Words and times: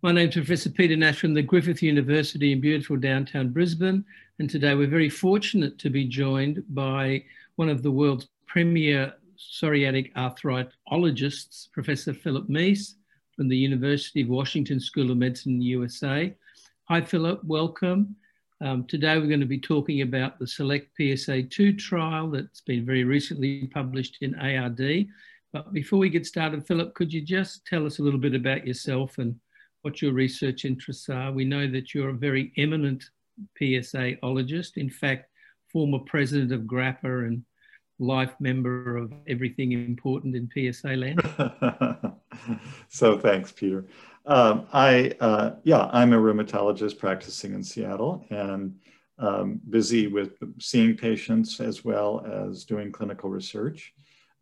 My 0.00 0.12
name 0.12 0.28
is 0.28 0.34
Professor 0.34 0.70
Peter 0.70 0.96
Nash 0.96 1.20
from 1.20 1.34
the 1.34 1.42
Griffith 1.42 1.82
University 1.82 2.52
in 2.52 2.60
beautiful 2.60 2.96
downtown 2.96 3.48
Brisbane. 3.50 4.04
And 4.38 4.48
today 4.48 4.74
we're 4.74 4.86
very 4.86 5.10
fortunate 5.10 5.78
to 5.80 5.90
be 5.90 6.04
joined 6.04 6.62
by 6.70 7.24
one 7.56 7.68
of 7.68 7.82
the 7.82 7.90
world's 7.90 8.28
premier 8.46 9.12
psoriatic 9.36 10.12
arthritologists, 10.14 11.70
Professor 11.72 12.14
Philip 12.14 12.48
Mease 12.48 12.94
from 13.34 13.48
the 13.48 13.56
University 13.56 14.22
of 14.22 14.28
Washington 14.28 14.80
School 14.80 15.10
of 15.10 15.16
Medicine 15.16 15.52
in 15.52 15.58
the 15.58 15.64
USA. 15.66 16.34
Hi, 16.84 17.00
Philip, 17.00 17.42
welcome. 17.44 18.16
Um, 18.60 18.84
today 18.86 19.18
we're 19.18 19.28
going 19.28 19.40
to 19.40 19.46
be 19.46 19.60
talking 19.60 20.02
about 20.02 20.38
the 20.38 20.46
SELECT 20.46 20.90
PSA2 20.98 21.78
trial 21.78 22.28
that's 22.30 22.60
been 22.60 22.84
very 22.84 23.04
recently 23.04 23.68
published 23.72 24.18
in 24.20 24.34
ARD. 24.34 25.06
But 25.52 25.72
before 25.72 26.00
we 26.00 26.10
get 26.10 26.26
started, 26.26 26.66
Philip, 26.66 26.94
could 26.94 27.12
you 27.12 27.20
just 27.20 27.64
tell 27.66 27.86
us 27.86 27.98
a 27.98 28.02
little 28.02 28.18
bit 28.18 28.34
about 28.34 28.66
yourself 28.66 29.18
and 29.18 29.38
what 29.82 30.02
your 30.02 30.12
research 30.12 30.64
interests 30.64 31.08
are. 31.08 31.32
We 31.32 31.44
know 31.44 31.70
that 31.70 31.94
you're 31.94 32.10
a 32.10 32.14
very 32.14 32.52
eminent 32.56 33.04
PSA-ologist, 33.58 34.76
in 34.76 34.90
fact, 34.90 35.30
former 35.72 36.00
president 36.00 36.52
of 36.52 36.62
GRAPPA 36.62 37.26
and 37.26 37.44
life 38.00 38.34
member 38.40 38.96
of 38.96 39.12
everything 39.28 39.72
important 39.72 40.36
in 40.36 40.72
PSA 40.72 40.88
land. 40.88 41.20
so 42.88 43.18
thanks, 43.18 43.52
Peter. 43.52 43.84
Um, 44.28 44.66
I, 44.74 45.14
uh, 45.20 45.52
yeah, 45.64 45.88
I'm 45.90 46.12
a 46.12 46.18
rheumatologist 46.18 46.98
practicing 46.98 47.54
in 47.54 47.62
Seattle 47.62 48.26
and 48.28 48.78
um, 49.18 49.58
busy 49.70 50.06
with 50.06 50.36
seeing 50.60 50.98
patients 50.98 51.60
as 51.60 51.82
well 51.82 52.24
as 52.46 52.64
doing 52.66 52.92
clinical 52.92 53.30
research. 53.30 53.94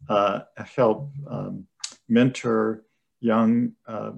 Uh, 0.09 0.41
help 0.57 1.13
um, 1.31 1.69
mentor 2.09 2.85
young 3.21 3.73
uh, 3.87 4.11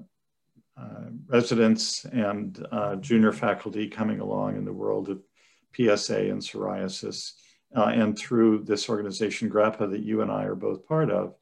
uh, 0.80 1.10
residents 1.26 2.06
and 2.06 2.66
uh, 2.72 2.96
junior 2.96 3.32
faculty 3.32 3.88
coming 3.88 4.20
along 4.20 4.56
in 4.56 4.64
the 4.64 4.72
world 4.72 5.10
of 5.10 5.20
PSA 5.76 6.30
and 6.30 6.40
psoriasis. 6.40 7.32
Uh, 7.76 7.92
and 7.94 8.18
through 8.18 8.64
this 8.64 8.88
organization, 8.88 9.50
GRAPPA, 9.50 9.90
that 9.90 10.00
you 10.00 10.22
and 10.22 10.32
I 10.32 10.44
are 10.44 10.54
both 10.54 10.86
part 10.86 11.10
of, 11.10 11.34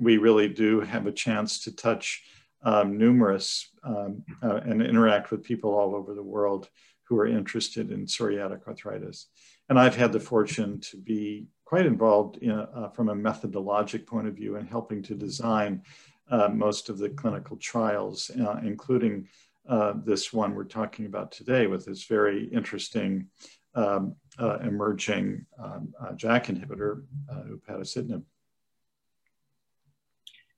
we 0.00 0.16
really 0.18 0.48
do 0.48 0.80
have 0.80 1.06
a 1.06 1.12
chance 1.12 1.62
to 1.62 1.70
touch 1.70 2.24
um, 2.64 2.98
numerous 2.98 3.70
um, 3.84 4.22
uh, 4.42 4.56
and 4.64 4.82
interact 4.82 5.30
with 5.30 5.42
people 5.42 5.74
all 5.74 5.94
over 5.94 6.14
the 6.14 6.22
world 6.22 6.68
who 7.04 7.18
are 7.18 7.26
interested 7.26 7.90
in 7.90 8.06
psoriatic 8.06 8.66
arthritis. 8.66 9.28
And 9.68 9.78
I've 9.78 9.96
had 9.96 10.12
the 10.12 10.20
fortune 10.20 10.80
to 10.80 10.96
be 10.96 11.46
quite 11.64 11.86
involved 11.86 12.36
in, 12.38 12.50
uh, 12.50 12.88
from 12.90 13.08
a 13.08 13.14
methodologic 13.14 14.06
point 14.06 14.28
of 14.28 14.34
view 14.34 14.56
in 14.56 14.66
helping 14.66 15.02
to 15.02 15.14
design 15.14 15.82
uh, 16.30 16.48
most 16.48 16.88
of 16.88 16.98
the 16.98 17.10
clinical 17.10 17.56
trials, 17.56 18.30
uh, 18.30 18.60
including 18.62 19.28
uh, 19.68 19.94
this 20.04 20.32
one 20.32 20.54
we're 20.54 20.64
talking 20.64 21.06
about 21.06 21.32
today 21.32 21.66
with 21.66 21.84
this 21.84 22.04
very 22.04 22.44
interesting 22.46 23.28
um, 23.74 24.14
uh, 24.38 24.58
emerging 24.58 25.46
um, 25.62 25.92
JAK 26.16 26.46
inhibitor, 26.46 27.04
upadacitinib. 27.30 28.22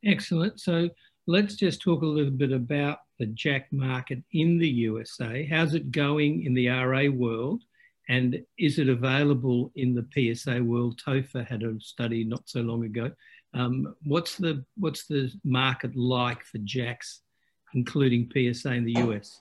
Excellent. 0.05 0.61
So 0.61 0.91
let's 1.27 1.55
just 1.55 1.83
talk 1.83 2.03
a 2.03 2.07
little 2.07 2.31
bit 2.31 2.53
about 2.53 2.99
the 3.19 3.27
JAK 3.27 3.73
market 3.73 4.23
in 4.33 4.59
the 4.59 4.69
USA. 4.69 5.47
How's 5.47 5.75
it 5.75 5.91
going 5.91 6.45
in 6.45 6.55
the 6.55 6.69
RA 6.69 7.09
world? 7.09 7.63
And 8.09 8.43
is 8.59 8.79
it 8.79 8.89
available 8.89 9.73
in 9.77 9.95
the 9.95 10.07
PSA 10.13 10.63
world? 10.63 11.01
TOFA 11.05 11.47
had 11.47 11.63
a 11.63 11.81
study 11.81 12.25
not 12.25 12.43
so 12.47 12.61
long 12.61 12.85
ago 12.85 13.11
um, 13.55 13.95
what's 14.05 14.37
the 14.37 14.65
what's 14.77 15.07
the 15.07 15.33
market 15.45 15.97
like 15.97 16.43
for 16.43 16.59
JAKs, 16.59 17.21
including 17.73 18.31
PSA 18.31 18.73
in 18.73 18.85
the 18.85 18.97
US? 18.99 19.41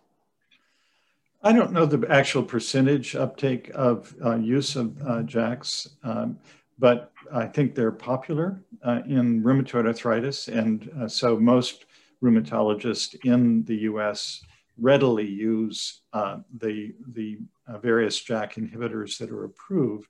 I 1.42 1.52
don't 1.52 1.74
know 1.74 1.86
the 1.86 2.08
actual 2.10 2.44
percentage 2.44 3.16
uptake 3.16 3.72
of 3.74 4.16
uh, 4.24 4.36
use 4.36 4.76
of 4.76 4.96
uh, 5.02 5.24
JAKs, 5.24 5.90
um, 6.04 6.38
but 6.80 7.12
I 7.32 7.46
think 7.46 7.76
they're 7.76 7.92
popular 7.92 8.62
uh, 8.84 9.02
in 9.08 9.44
rheumatoid 9.44 9.88
arthritis, 9.88 10.48
and 10.48 10.90
uh, 11.00 11.08
so 11.08 11.40
most 11.40 11.86
rheumatologists 12.24 13.16
in 13.26 13.64
the 13.66 13.76
U.S. 13.92 14.42
readily 14.78 15.28
use 15.28 16.02
uh, 16.14 16.38
the 16.58 16.94
the 17.14 17.40
uh, 17.68 17.78
various 17.78 18.20
JAK 18.20 18.56
inhibitors 18.56 19.18
that 19.18 19.32
are 19.32 19.46
approved, 19.46 20.08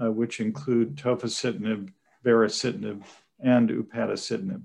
which 0.00 0.40
include 0.40 0.96
tofacitinib, 0.96 1.90
baricitinib, 2.24 3.02
and 3.40 3.70
upadacitinib. 3.70 4.62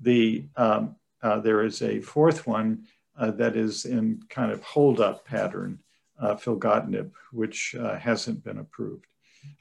The, 0.00 0.46
um, 0.56 0.96
uh, 1.22 1.40
there 1.40 1.64
is 1.64 1.82
a 1.82 2.00
fourth 2.00 2.46
one 2.46 2.84
uh, 3.18 3.30
that 3.32 3.56
is 3.56 3.84
in 3.84 4.20
kind 4.28 4.52
of 4.52 4.62
hold 4.62 5.00
up 5.00 5.24
pattern, 5.24 5.78
uh, 6.20 6.34
filgotinib, 6.34 7.10
which 7.32 7.74
uh, 7.78 7.96
hasn't 7.98 8.44
been 8.44 8.58
approved. 8.58 9.06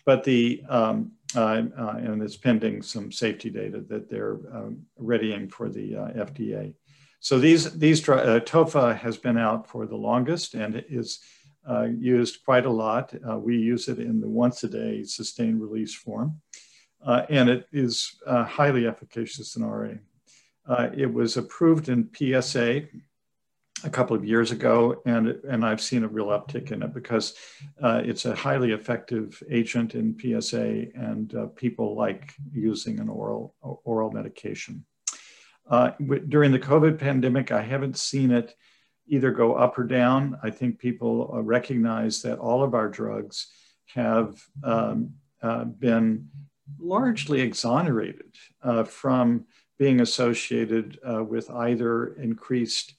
But 0.05 0.23
the, 0.23 0.63
um, 0.69 1.11
uh, 1.35 1.63
uh, 1.77 1.95
and 1.97 2.21
it's 2.21 2.37
pending 2.37 2.81
some 2.81 3.11
safety 3.11 3.49
data 3.49 3.81
that 3.89 4.09
they're 4.09 4.37
um, 4.53 4.83
readying 4.97 5.49
for 5.49 5.69
the 5.69 5.93
FDA. 5.93 6.73
So 7.19 7.39
these, 7.39 7.77
these 7.77 8.01
TOFA 8.01 8.97
has 8.97 9.17
been 9.17 9.37
out 9.37 9.67
for 9.67 9.87
the 9.87 9.95
longest 9.95 10.53
and 10.53 10.83
is 10.89 11.19
used 11.97 12.45
quite 12.45 12.65
a 12.65 12.71
lot. 12.71 13.13
we 13.41 13.57
use 13.57 13.87
it 13.87 13.99
in 13.99 14.21
the 14.21 14.29
once 14.29 14.63
a 14.63 14.67
day 14.67 15.03
sustained 15.03 15.61
release 15.61 15.95
form 15.95 16.39
uh, 17.05 17.25
and 17.29 17.49
it 17.49 17.67
is 17.71 18.15
uh, 18.25 18.43
highly 18.43 18.87
efficacious 18.87 19.55
in 19.55 19.63
RA. 19.63 19.93
Uh, 20.67 20.89
it 20.95 21.11
was 21.11 21.37
approved 21.37 21.89
in 21.89 22.09
PSA 22.15 22.83
a 23.83 23.89
couple 23.89 24.15
of 24.15 24.25
years 24.25 24.51
ago, 24.51 25.01
and, 25.05 25.27
and 25.27 25.65
I've 25.65 25.81
seen 25.81 26.03
a 26.03 26.07
real 26.07 26.27
uptick 26.27 26.71
in 26.71 26.81
it 26.81 26.93
because 26.93 27.35
uh, 27.81 28.01
it's 28.03 28.25
a 28.25 28.35
highly 28.35 28.71
effective 28.71 29.41
agent 29.49 29.95
in 29.95 30.17
PSA, 30.17 30.87
and 30.95 31.35
uh, 31.35 31.47
people 31.47 31.95
like 31.95 32.33
using 32.51 32.99
an 32.99 33.09
oral, 33.09 33.53
oral 33.61 34.11
medication. 34.11 34.85
Uh, 35.69 35.91
during 36.29 36.51
the 36.51 36.59
COVID 36.59 36.99
pandemic, 36.99 37.51
I 37.51 37.61
haven't 37.61 37.97
seen 37.97 38.31
it 38.31 38.55
either 39.07 39.31
go 39.31 39.55
up 39.55 39.77
or 39.77 39.83
down. 39.83 40.39
I 40.41 40.51
think 40.51 40.79
people 40.79 41.29
recognize 41.43 42.21
that 42.21 42.39
all 42.39 42.63
of 42.63 42.73
our 42.73 42.87
drugs 42.87 43.47
have 43.93 44.41
um, 44.63 45.13
been 45.79 46.29
largely 46.79 47.41
exonerated 47.41 48.35
uh, 48.63 48.83
from 48.83 49.45
being 49.77 50.01
associated 50.01 50.99
uh, 51.07 51.23
with 51.23 51.49
either 51.49 52.15
increased 52.15 52.93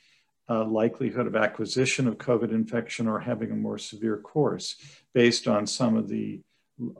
uh, 0.48 0.64
likelihood 0.64 1.26
of 1.26 1.36
acquisition 1.36 2.06
of 2.06 2.18
COVID 2.18 2.52
infection 2.52 3.08
or 3.08 3.18
having 3.18 3.50
a 3.50 3.56
more 3.56 3.78
severe 3.78 4.18
course 4.18 4.76
based 5.12 5.48
on 5.48 5.66
some 5.66 5.96
of 5.96 6.08
the 6.08 6.40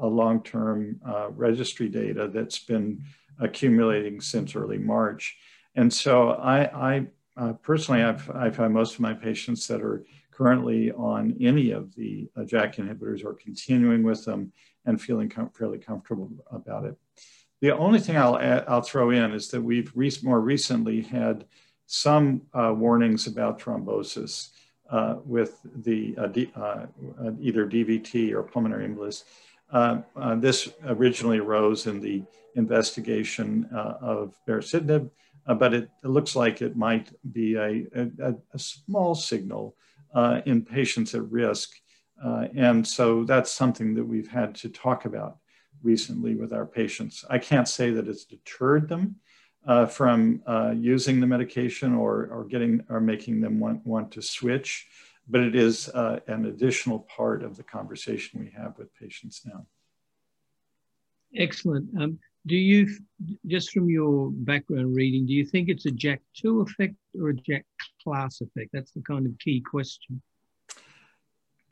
uh, 0.01 0.07
long-term 0.07 1.01
uh, 1.07 1.29
registry 1.31 1.89
data 1.89 2.29
that's 2.33 2.59
been 2.59 3.03
accumulating 3.39 4.21
since 4.21 4.57
early 4.57 4.79
March. 4.79 5.37
And 5.75 5.93
so 5.93 6.31
I, 6.31 6.95
I 6.95 7.07
uh, 7.37 7.53
personally, 7.55 8.03
I've, 8.03 8.31
I've 8.31 8.57
had 8.57 8.71
most 8.71 8.95
of 8.95 9.01
my 9.01 9.13
patients 9.13 9.67
that 9.69 9.83
are 9.83 10.05
currently 10.31 10.93
on 10.93 11.37
any 11.41 11.71
of 11.71 11.95
the 11.95 12.29
uh, 12.37 12.45
JAK 12.45 12.77
inhibitors 12.77 13.25
or 13.25 13.35
continuing 13.35 14.03
with 14.03 14.25
them 14.25 14.53
and 14.85 15.01
feeling 15.01 15.29
com 15.29 15.51
fairly 15.51 15.79
comfortable 15.79 16.31
about 16.51 16.85
it. 16.85 16.97
The 17.61 17.77
only 17.77 18.01
thing 18.01 18.17
I'll, 18.17 18.39
add, 18.39 18.65
I'll 18.69 18.83
throw 18.83 19.11
in 19.11 19.33
is 19.33 19.49
that 19.49 19.63
we've 19.63 19.91
re 19.95 20.11
more 20.23 20.41
recently 20.41 21.03
had 21.03 21.47
some 21.87 22.43
uh, 22.53 22.73
warnings 22.77 23.27
about 23.27 23.61
thrombosis 23.61 24.51
uh, 24.91 25.17
with 25.25 25.61
the 25.83 26.15
uh, 26.17 26.29
uh 26.61 26.87
either 27.41 27.67
DVT 27.67 28.33
or 28.33 28.43
pulmonary 28.43 28.87
embolus. 28.87 29.25
Uh, 29.71 30.01
this 30.37 30.69
originally 30.87 31.39
arose 31.39 31.87
in 31.87 32.01
the 32.01 32.23
investigation 32.55 33.69
of 33.73 34.35
baricitinib, 34.47 35.11
but 35.59 35.75
it, 35.75 35.91
it, 36.05 36.09
looks 36.09 36.37
like 36.37 36.63
it 36.63 36.77
might 36.77 37.11
be 37.33 37.57
a, 37.57 37.85
a, 37.95 38.35
a 38.55 38.59
small 38.59 39.15
signal 39.15 39.77
in 40.47 40.63
patients 40.63 41.15
at 41.15 41.29
risk 41.31 41.71
and 42.55 42.87
so 42.87 43.25
that's 43.25 43.51
something 43.51 43.95
that 43.95 44.05
we've 44.05 44.29
had 44.29 44.55
to 44.57 44.69
talk 44.69 45.05
about 45.05 45.39
recently 45.83 46.35
with 46.35 46.53
our 46.53 46.67
patients. 46.67 47.25
I 47.29 47.39
can't 47.39 47.69
say 47.69 47.91
that 47.91 48.09
it's 48.09 48.25
deterred 48.25 48.89
them 48.89 49.17
uh, 49.67 49.87
from 49.87 50.43
uh, 50.47 50.73
using 50.77 51.21
the 51.21 51.27
medication 51.27 51.95
or, 51.95 52.29
or 52.31 52.45
getting 52.45 52.85
or 52.89 53.01
making 53.01 53.41
them 53.41 53.59
want, 53.59 53.85
want 53.87 54.11
to 54.13 54.23
switch, 54.23 54.87
but 55.29 55.41
it 55.41 55.57
is 55.57 55.89
uh, 55.89 56.21
an 56.29 56.47
additional 56.47 57.01
part 57.01 57.43
of 57.43 57.57
the 57.57 57.63
conversation 57.63 58.41
we 58.41 58.51
have 58.51 58.79
with 58.79 58.95
patients 58.95 59.43
now. 59.45 59.67
Excellent. 61.35 61.89
Um, 62.01 62.19
do 62.47 62.55
you, 62.55 62.89
just 63.47 63.73
from 63.73 63.91
your 63.91 64.31
background 64.31 64.95
reading, 64.95 65.27
do 65.27 65.33
you 65.33 65.45
think 65.45 65.69
it's 65.69 65.87
a 65.87 65.91
JAK2 65.91 66.63
effect 66.63 66.95
or 67.21 67.31
a 67.31 67.35
JAK 67.35 67.65
class 68.05 68.41
effect? 68.41 68.71
That's 68.73 68.93
the 68.93 69.03
kind 69.03 69.27
of 69.27 69.37
key 69.41 69.61
question. 69.61 70.23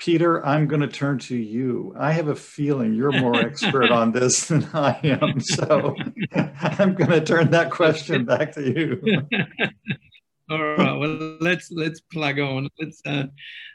Peter, 0.05 0.45
I'm 0.45 0.67
going 0.67 0.83
to 0.83 0.87
turn 0.87 1.19
to 1.21 1.35
you. 1.35 1.95
I 1.99 2.13
have 2.13 2.29
a 2.29 2.37
feeling 2.37 2.93
you're 2.93 3.11
more 3.11 3.37
expert 3.37 3.91
on 3.91 4.13
this 4.13 4.49
than 4.49 4.69
I 4.75 5.01
am. 5.03 5.41
So 5.41 5.97
I'm 6.61 6.95
going 6.95 7.09
to 7.09 7.23
turn 7.23 7.51
that 7.53 7.71
question 7.71 8.27
back 8.27 8.53
to 8.53 8.63
you. 8.63 9.01
All 10.51 10.63
right. 10.63 10.99
Well, 10.99 11.39
let's 11.41 11.71
let's 11.71 12.03
plug 12.03 12.39
on. 12.39 12.69
Let's 12.79 13.01
uh, 13.07 13.29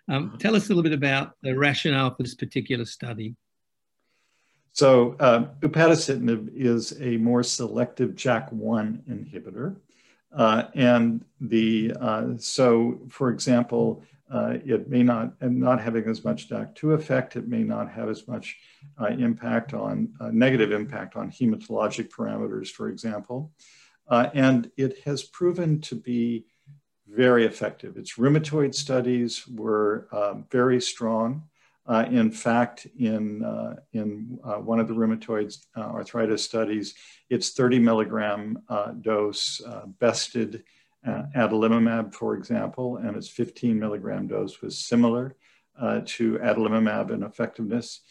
um, 0.07 0.37
tell 0.39 0.55
us 0.55 0.65
a 0.65 0.67
little 0.67 0.83
bit 0.83 0.93
about 0.93 1.31
the 1.41 1.57
rationale 1.57 2.13
for 2.13 2.21
this 2.21 2.35
particular 2.35 2.85
study. 2.85 3.35
So, 4.73 5.15
uh, 5.19 5.47
upadacitinib 5.61 6.51
is 6.53 6.93
a 7.01 7.17
more 7.17 7.41
selective 7.41 8.11
JAK1 8.11 9.01
inhibitor, 9.09 9.77
uh, 10.31 10.65
and 10.75 11.25
the 11.41 11.91
uh, 11.99 12.27
so, 12.37 12.99
for 13.09 13.31
example, 13.31 14.03
uh, 14.31 14.57
it 14.65 14.89
may 14.89 15.03
not 15.03 15.33
and 15.41 15.59
not 15.59 15.81
having 15.81 16.05
as 16.05 16.23
much 16.23 16.49
JAK2 16.49 16.93
effect. 16.93 17.35
It 17.35 17.47
may 17.47 17.63
not 17.63 17.91
have 17.91 18.09
as 18.09 18.27
much 18.27 18.57
uh, 18.99 19.07
impact 19.07 19.73
on 19.73 20.13
uh, 20.19 20.29
negative 20.31 20.71
impact 20.71 21.15
on 21.15 21.31
hematologic 21.31 22.09
parameters, 22.09 22.69
for 22.69 22.89
example, 22.89 23.51
and 24.09 24.71
it 24.77 24.99
has 25.05 25.23
proven 25.23 25.81
to 25.81 25.95
be 25.95 26.45
very 27.11 27.45
effective. 27.45 27.97
Its 27.97 28.17
rheumatoid 28.17 28.75
studies 28.75 29.47
were 29.47 30.07
uh, 30.11 30.35
very 30.51 30.79
strong. 30.81 31.43
Uh, 31.87 32.05
in 32.11 32.31
fact, 32.31 32.85
in, 32.99 33.43
uh, 33.43 33.75
in 33.93 34.37
uh, 34.43 34.55
one 34.55 34.79
of 34.79 34.87
the 34.87 34.93
rheumatoid 34.93 35.57
uh, 35.75 35.81
arthritis 35.81 36.43
studies, 36.43 36.93
its 37.31 37.51
30 37.51 37.79
milligram 37.79 38.61
uh, 38.69 38.91
dose 38.91 39.59
bested 39.99 40.63
adalimumab, 41.07 42.13
for 42.13 42.35
example, 42.35 42.97
and 42.97 43.15
its 43.15 43.29
15 43.29 43.79
milligram 43.79 44.27
dose 44.27 44.61
was 44.61 44.77
similar 44.77 45.35
to 46.05 46.37
adalimumab 46.39 47.11
in 47.11 47.23
effectiveness. 47.23 48.01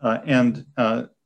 and 0.00 0.64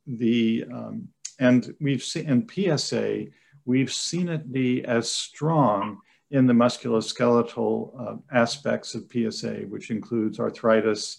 the 0.07 0.65
um, 0.71 1.07
and 1.39 1.75
we've 1.79 2.03
seen 2.03 2.29
in 2.29 2.47
PSA, 2.77 3.25
we've 3.65 3.91
seen 3.91 4.29
it 4.29 4.51
be 4.51 4.85
as 4.85 5.11
strong 5.11 5.99
in 6.29 6.45
the 6.45 6.53
musculoskeletal 6.53 7.99
uh, 7.99 8.15
aspects 8.31 8.95
of 8.95 9.11
PSA, 9.11 9.65
which 9.67 9.89
includes 9.89 10.39
arthritis, 10.39 11.17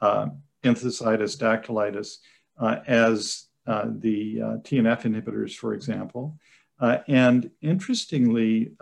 uh, 0.00 0.26
enthesitis, 0.62 1.36
dactylitis, 1.36 2.18
uh, 2.58 2.76
as 2.86 3.46
uh, 3.66 3.86
the 3.98 4.40
uh, 4.40 4.46
TNF 4.58 5.02
inhibitors, 5.02 5.54
for 5.54 5.74
example. 5.74 6.38
Uh, 6.80 6.98
and 7.08 7.50
interestingly, 7.60 8.72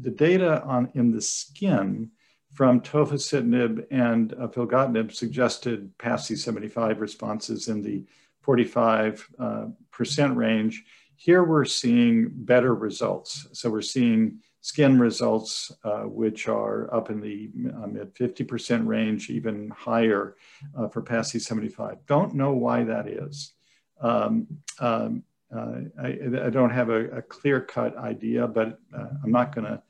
the 0.00 0.10
data 0.10 0.62
on 0.62 0.90
in 0.94 1.10
the 1.10 1.20
skin 1.20 2.10
from 2.52 2.80
tofacitinib 2.80 3.86
and 3.90 4.30
filgotinib 4.30 5.12
suggested 5.12 5.96
PASI 5.98 6.36
75 6.36 7.00
responses 7.00 7.68
in 7.68 7.82
the 7.82 8.04
45% 8.46 10.36
range. 10.36 10.84
Here 11.16 11.44
we're 11.44 11.64
seeing 11.64 12.30
better 12.32 12.74
results. 12.74 13.46
So 13.52 13.70
we're 13.70 13.80
seeing 13.80 14.40
skin 14.60 14.98
results, 14.98 15.72
uh, 15.84 16.02
which 16.02 16.48
are 16.48 16.92
up 16.94 17.10
in 17.10 17.20
the 17.20 17.50
uh, 17.74 17.86
mid 17.86 18.14
50% 18.14 18.86
range, 18.86 19.30
even 19.30 19.70
higher 19.70 20.36
uh, 20.76 20.88
for 20.88 21.02
PASI 21.02 21.38
75. 21.38 21.98
Don't 22.06 22.34
know 22.34 22.52
why 22.52 22.84
that 22.84 23.06
is. 23.08 23.52
Um, 24.00 24.46
um, 24.78 25.22
uh, 25.54 25.80
I, 26.02 26.46
I, 26.46 26.50
don't 26.50 26.70
have 26.70 26.88
a, 26.88 27.18
a 27.18 27.22
clear 27.22 27.60
cut 27.60 27.96
idea, 27.96 28.46
but 28.46 28.78
uh, 28.96 29.06
I'm 29.22 29.30
not 29.30 29.54
going 29.54 29.66
to 29.66 29.82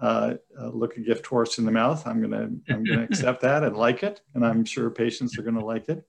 uh, 0.00 0.34
look 0.72 0.96
a 0.96 1.00
gift 1.00 1.26
horse 1.26 1.58
in 1.58 1.66
the 1.66 1.70
mouth. 1.70 2.06
I'm 2.06 2.20
going 2.20 2.30
to 2.30 2.72
I'm 2.72 2.84
going 2.84 2.98
to 3.00 3.04
accept 3.04 3.42
that 3.42 3.62
and 3.62 3.76
like 3.76 4.02
it, 4.02 4.22
and 4.34 4.44
I'm 4.44 4.64
sure 4.64 4.90
patients 4.90 5.38
are 5.38 5.42
going 5.42 5.58
to 5.58 5.64
like 5.64 5.88
it. 5.88 6.06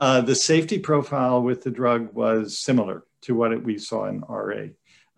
the 0.00 0.34
safety 0.34 0.78
profile 0.78 1.42
with 1.42 1.62
the 1.62 1.70
drug 1.70 2.12
was 2.14 2.58
similar 2.58 3.04
to 3.22 3.34
what 3.34 3.52
it, 3.52 3.62
we 3.62 3.78
saw 3.78 4.06
in 4.06 4.20
RA. 4.20 4.68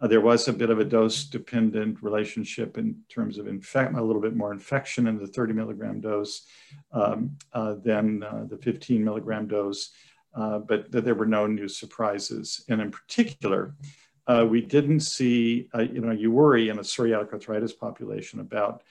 Uh, 0.00 0.06
there 0.06 0.20
was 0.20 0.48
a 0.48 0.52
bit 0.52 0.70
of 0.70 0.78
a 0.78 0.84
dose 0.84 1.24
dependent 1.24 2.02
relationship 2.02 2.78
in 2.78 2.96
terms 3.08 3.36
of 3.38 3.46
infect, 3.46 3.94
a 3.94 4.02
little 4.02 4.22
bit 4.22 4.34
more 4.34 4.52
infection 4.52 5.06
in 5.06 5.18
the 5.18 5.26
30 5.26 5.52
milligram 5.52 6.00
dose 6.00 6.46
um, 6.92 7.36
uh, 7.52 7.74
than 7.84 8.22
uh, 8.22 8.44
the 8.48 8.56
15 8.56 9.04
milligram 9.04 9.46
dose, 9.46 9.90
uh, 10.34 10.58
but 10.58 10.90
that 10.92 11.04
there 11.04 11.14
were 11.14 11.26
no 11.26 11.46
new 11.46 11.68
surprises. 11.68 12.64
And 12.68 12.80
in 12.80 12.90
particular, 12.90 13.74
uh, 14.26 14.46
we 14.48 14.60
didn't 14.60 15.00
see, 15.00 15.68
uh, 15.74 15.80
you 15.80 16.00
know, 16.00 16.12
you 16.12 16.30
worry 16.30 16.68
in 16.68 16.78
a 16.78 16.82
psoriatic 16.82 17.32
arthritis 17.32 17.72
population 17.72 18.40
about 18.40 18.82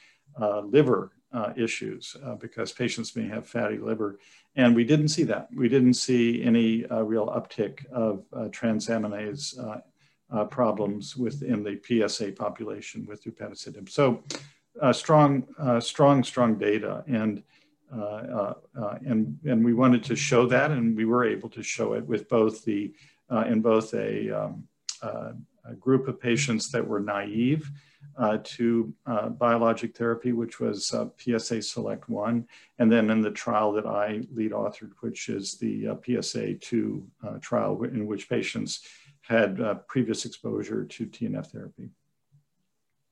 liver 0.64 1.12
issues 1.56 2.16
because 2.40 2.72
patients 2.72 3.16
may 3.16 3.28
have 3.28 3.48
fatty 3.48 3.78
liver. 3.78 4.20
And 4.56 4.76
we 4.76 4.84
didn't 4.84 5.10
see 5.10 5.24
that. 5.24 5.48
We 5.54 5.70
didn't 5.70 5.96
see 5.96 6.44
any 6.44 6.86
real 6.90 7.28
uptick 7.28 7.86
of 7.92 8.24
transaminase 8.52 9.82
uh, 10.32 10.46
problems 10.46 11.16
within 11.16 11.64
the 11.64 11.80
PSA 11.84 12.32
population 12.34 13.06
with 13.08 13.24
upadacitinib. 13.24 13.90
So 13.90 14.24
uh, 14.82 14.94
strong, 14.94 15.48
uh, 15.58 15.80
strong, 15.80 16.24
strong 16.24 16.58
data. 16.58 17.04
And, 17.08 17.40
uh, 17.40 17.42
uh, 17.42 17.42
uh, 17.42 17.59
Uh, 17.92 18.54
uh, 18.80 18.98
and, 19.06 19.38
and 19.46 19.66
we 19.66 19.74
wanted 19.74 20.04
to 20.04 20.16
show 20.16 20.46
that, 20.46 20.72
and 20.72 20.96
we 20.96 21.06
were 21.06 21.26
able 21.26 21.50
to 21.50 21.64
show 21.64 21.94
it 21.94 22.06
with 22.06 22.30
both 22.30 22.64
the, 22.64 22.94
uh, 23.32 23.46
in 23.48 23.62
both 23.62 23.94
a, 23.94 24.30
um, 24.30 24.68
a, 25.02 25.34
group 25.80 26.08
of 26.08 26.20
patients 26.20 26.72
that 26.72 26.88
were 26.88 27.00
naive 27.00 27.70
to 28.44 28.92
biologic 29.38 29.96
therapy, 29.96 30.32
which 30.32 30.60
was 30.60 30.94
PSA 31.20 31.62
Select 31.62 32.10
1, 32.10 32.48
and 32.80 32.92
then 32.92 33.12
in 33.12 33.22
the 33.22 33.30
trial 33.30 33.72
that 33.74 33.86
I 33.86 34.22
lead 34.34 34.52
authored, 34.52 34.94
which 35.02 35.30
is 35.30 35.58
the 35.60 35.96
PSA 36.04 36.56
2 36.56 37.08
trial, 37.40 37.84
in 37.84 38.08
which 38.08 38.28
patients 38.28 38.82
had 39.30 39.62
uh, 39.62 39.76
previous 39.88 40.26
exposure 40.26 40.86
to 40.86 41.06
TNF 41.06 41.48
therapy. 41.48 41.92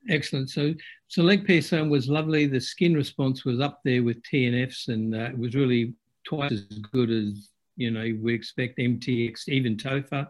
Excellent. 0.09 0.49
So, 0.49 0.73
so 1.07 1.29
PSA 1.29 1.83
was 1.83 2.07
lovely. 2.07 2.45
The 2.45 2.61
skin 2.61 2.93
response 2.93 3.43
was 3.43 3.59
up 3.59 3.81
there 3.83 4.03
with 4.03 4.21
TNFs, 4.23 4.87
and 4.87 5.13
uh, 5.15 5.29
it 5.29 5.37
was 5.37 5.55
really 5.55 5.93
twice 6.23 6.51
as 6.51 6.79
good 6.91 7.09
as 7.09 7.49
you 7.75 7.91
know 7.91 8.17
we 8.21 8.33
expect 8.33 8.77
MTX, 8.77 9.49
even 9.49 9.75
TOFA, 9.75 10.27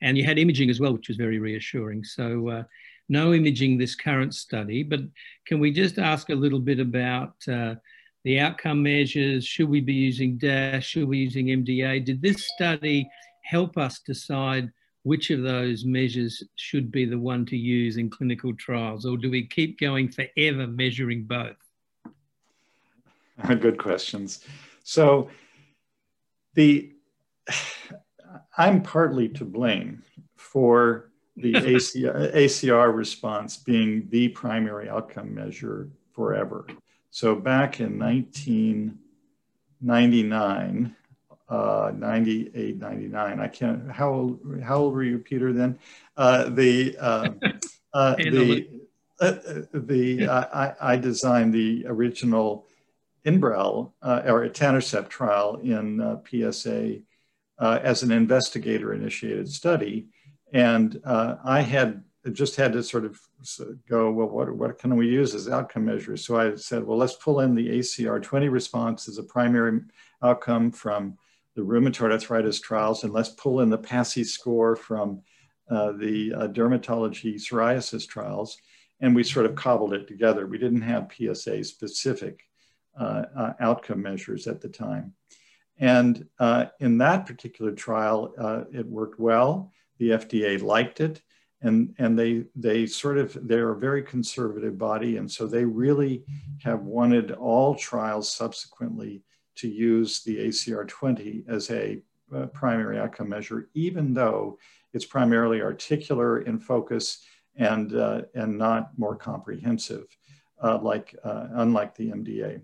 and 0.00 0.16
you 0.16 0.24
had 0.24 0.38
imaging 0.38 0.70
as 0.70 0.80
well, 0.80 0.92
which 0.92 1.08
was 1.08 1.16
very 1.16 1.38
reassuring. 1.38 2.04
So, 2.04 2.48
uh, 2.48 2.62
no 3.08 3.32
imaging 3.34 3.78
this 3.78 3.94
current 3.94 4.34
study, 4.34 4.82
but 4.82 5.00
can 5.46 5.60
we 5.60 5.72
just 5.72 5.98
ask 5.98 6.30
a 6.30 6.34
little 6.34 6.60
bit 6.60 6.80
about 6.80 7.34
uh, 7.48 7.74
the 8.24 8.38
outcome 8.40 8.82
measures? 8.82 9.46
Should 9.46 9.68
we 9.68 9.80
be 9.80 9.94
using 9.94 10.38
DASH? 10.38 10.86
Should 10.86 11.08
we 11.08 11.16
be 11.16 11.24
using 11.24 11.46
MDA? 11.46 12.04
Did 12.04 12.20
this 12.22 12.46
study 12.54 13.08
help 13.44 13.76
us 13.76 14.00
decide? 14.00 14.70
Which 15.08 15.30
of 15.30 15.42
those 15.42 15.86
measures 15.86 16.42
should 16.56 16.92
be 16.92 17.06
the 17.06 17.18
one 17.18 17.46
to 17.46 17.56
use 17.56 17.96
in 17.96 18.10
clinical 18.10 18.54
trials, 18.54 19.06
or 19.06 19.16
do 19.16 19.30
we 19.30 19.46
keep 19.46 19.80
going 19.80 20.10
forever 20.10 20.66
measuring 20.66 21.24
both? 21.24 21.56
Good 23.46 23.78
questions. 23.78 24.44
So, 24.84 25.30
the 26.54 26.92
I'm 28.58 28.82
partly 28.82 29.30
to 29.30 29.44
blame 29.44 30.04
for 30.36 31.10
the 31.36 31.52
ACR, 31.54 32.34
ACR 32.34 32.94
response 32.94 33.56
being 33.56 34.06
the 34.10 34.28
primary 34.28 34.90
outcome 34.90 35.34
measure 35.34 35.88
forever. 36.12 36.66
So 37.10 37.34
back 37.34 37.80
in 37.80 37.98
1999, 37.98 40.94
uh, 41.48 41.92
98, 41.94 42.78
99. 42.78 43.40
I 43.40 43.48
can't, 43.48 43.90
how 43.90 44.12
old, 44.12 44.60
how 44.62 44.76
old 44.76 44.94
were 44.94 45.02
you, 45.02 45.18
Peter, 45.18 45.52
then? 45.52 45.78
Uh, 46.16 46.48
the, 46.50 46.96
um, 46.98 47.40
uh, 47.94 48.16
the, 48.16 48.68
uh, 49.20 49.34
the, 49.72 50.28
I, 50.28 50.74
I 50.80 50.96
designed 50.96 51.54
the 51.54 51.84
original 51.86 52.66
Enbrel 53.24 53.92
uh, 54.02 54.22
or 54.26 54.48
etanercept 54.48 55.08
trial 55.08 55.56
in 55.62 56.00
uh, 56.00 56.18
PSA 56.28 56.98
as 57.60 58.02
an 58.02 58.12
investigator 58.12 58.92
initiated 58.92 59.48
study. 59.48 60.06
And 60.52 61.00
I 61.04 61.60
had 61.60 62.04
just 62.32 62.56
had 62.56 62.72
to 62.74 62.82
sort 62.82 63.04
of 63.04 63.20
go, 63.88 64.10
well, 64.10 64.28
what, 64.28 64.52
what 64.54 64.78
can 64.78 64.96
we 64.96 65.08
use 65.08 65.34
as 65.34 65.48
outcome 65.48 65.86
measures? 65.86 66.24
So 66.24 66.38
I 66.38 66.54
said, 66.56 66.84
well, 66.84 66.98
let's 66.98 67.14
pull 67.14 67.40
in 67.40 67.54
the 67.54 67.78
ACR 67.78 68.22
20 68.22 68.48
response 68.48 69.08
as 69.08 69.18
a 69.18 69.22
primary 69.22 69.80
outcome 70.22 70.70
from 70.70 71.16
the 71.58 71.64
rheumatoid 71.64 72.12
arthritis 72.12 72.60
trials, 72.60 73.02
and 73.02 73.12
let's 73.12 73.30
pull 73.30 73.62
in 73.62 73.68
the 73.68 73.76
PASI 73.76 74.22
score 74.22 74.76
from 74.76 75.20
uh, 75.68 75.90
the 75.90 76.32
uh, 76.32 76.46
dermatology 76.46 77.34
psoriasis 77.34 78.06
trials, 78.06 78.56
and 79.00 79.12
we 79.12 79.24
sort 79.24 79.44
of 79.44 79.56
cobbled 79.56 79.92
it 79.92 80.06
together. 80.06 80.46
We 80.46 80.58
didn't 80.58 80.82
have 80.82 81.10
PSA 81.12 81.64
specific 81.64 82.44
uh, 82.96 83.24
uh, 83.36 83.52
outcome 83.58 84.02
measures 84.02 84.46
at 84.46 84.60
the 84.60 84.68
time. 84.68 85.14
And 85.78 86.28
uh, 86.38 86.66
in 86.78 86.98
that 86.98 87.26
particular 87.26 87.72
trial, 87.72 88.34
uh, 88.38 88.62
it 88.72 88.86
worked 88.86 89.18
well. 89.18 89.72
The 89.98 90.10
FDA 90.10 90.62
liked 90.62 91.00
it, 91.00 91.20
and, 91.60 91.92
and 91.98 92.16
they, 92.16 92.44
they 92.54 92.86
sort 92.86 93.18
of, 93.18 93.36
they're 93.48 93.72
a 93.72 93.80
very 93.80 94.04
conservative 94.04 94.78
body, 94.78 95.16
and 95.16 95.28
so 95.28 95.48
they 95.48 95.64
really 95.64 96.22
have 96.62 96.82
wanted 96.82 97.32
all 97.32 97.74
trials 97.74 98.32
subsequently 98.32 99.24
to 99.58 99.68
use 99.68 100.22
the 100.22 100.36
ACR20 100.48 101.48
as 101.48 101.70
a 101.70 102.00
uh, 102.34 102.46
primary 102.46 102.98
outcome 102.98 103.28
measure, 103.28 103.68
even 103.74 104.14
though 104.14 104.58
it's 104.92 105.04
primarily 105.04 105.60
articular 105.62 106.40
in 106.42 106.58
focus 106.58 107.24
and, 107.56 107.94
uh, 107.94 108.22
and 108.34 108.56
not 108.56 108.90
more 108.98 109.16
comprehensive, 109.16 110.06
uh, 110.62 110.78
like, 110.80 111.14
uh, 111.24 111.48
unlike 111.54 111.94
the 111.94 112.10
MDA. 112.10 112.60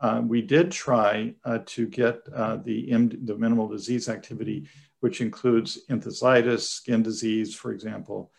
Uh, 0.00 0.22
we 0.24 0.40
did 0.40 0.70
try 0.70 1.34
uh, 1.44 1.58
to 1.66 1.86
get 1.86 2.24
the, 2.24 2.62
the 2.64 3.36
minimal 3.36 3.68
disease 3.68 4.08
activity, 4.08 4.66
which 5.00 5.20
includes 5.20 5.80
enthesitis, 5.90 6.60
skin 6.60 7.02
disease, 7.02 7.54
for 7.54 7.72
example, 7.72 8.30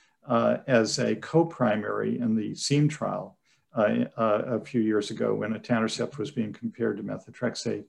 as 0.68 0.98
a 1.00 1.16
co-primary 1.16 2.20
in 2.20 2.36
the 2.36 2.56
SEAM 2.56 2.88
trial 2.88 3.38
a 3.74 4.60
few 4.60 4.82
years 4.82 5.12
ago 5.12 5.34
when 5.34 5.54
etanercept 5.54 6.18
was 6.18 6.32
being 6.32 6.54
compared 6.54 6.98
to 6.98 7.04
methotrexate. 7.04 7.86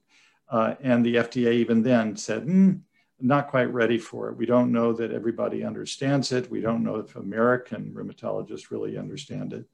and 0.50 1.04
the 1.04 1.16
FDA 1.16 1.52
even 1.54 1.82
then 1.82 2.16
said, 2.16 2.46
mm, 2.46 2.80
not 3.22 3.48
quite 3.48 3.72
ready 3.72 3.98
for 3.98 4.28
it. 4.28 4.36
We 4.36 4.46
don't 4.46 4.72
know 4.72 4.92
that 4.92 5.12
everybody 5.12 5.64
understands 5.64 6.32
it. 6.32 6.50
We 6.50 6.60
don't 6.60 6.82
know 6.82 6.96
if 6.96 7.14
American 7.16 7.92
rheumatologists 7.94 8.70
really 8.70 8.98
understand 8.98 9.52
it. 9.52 9.64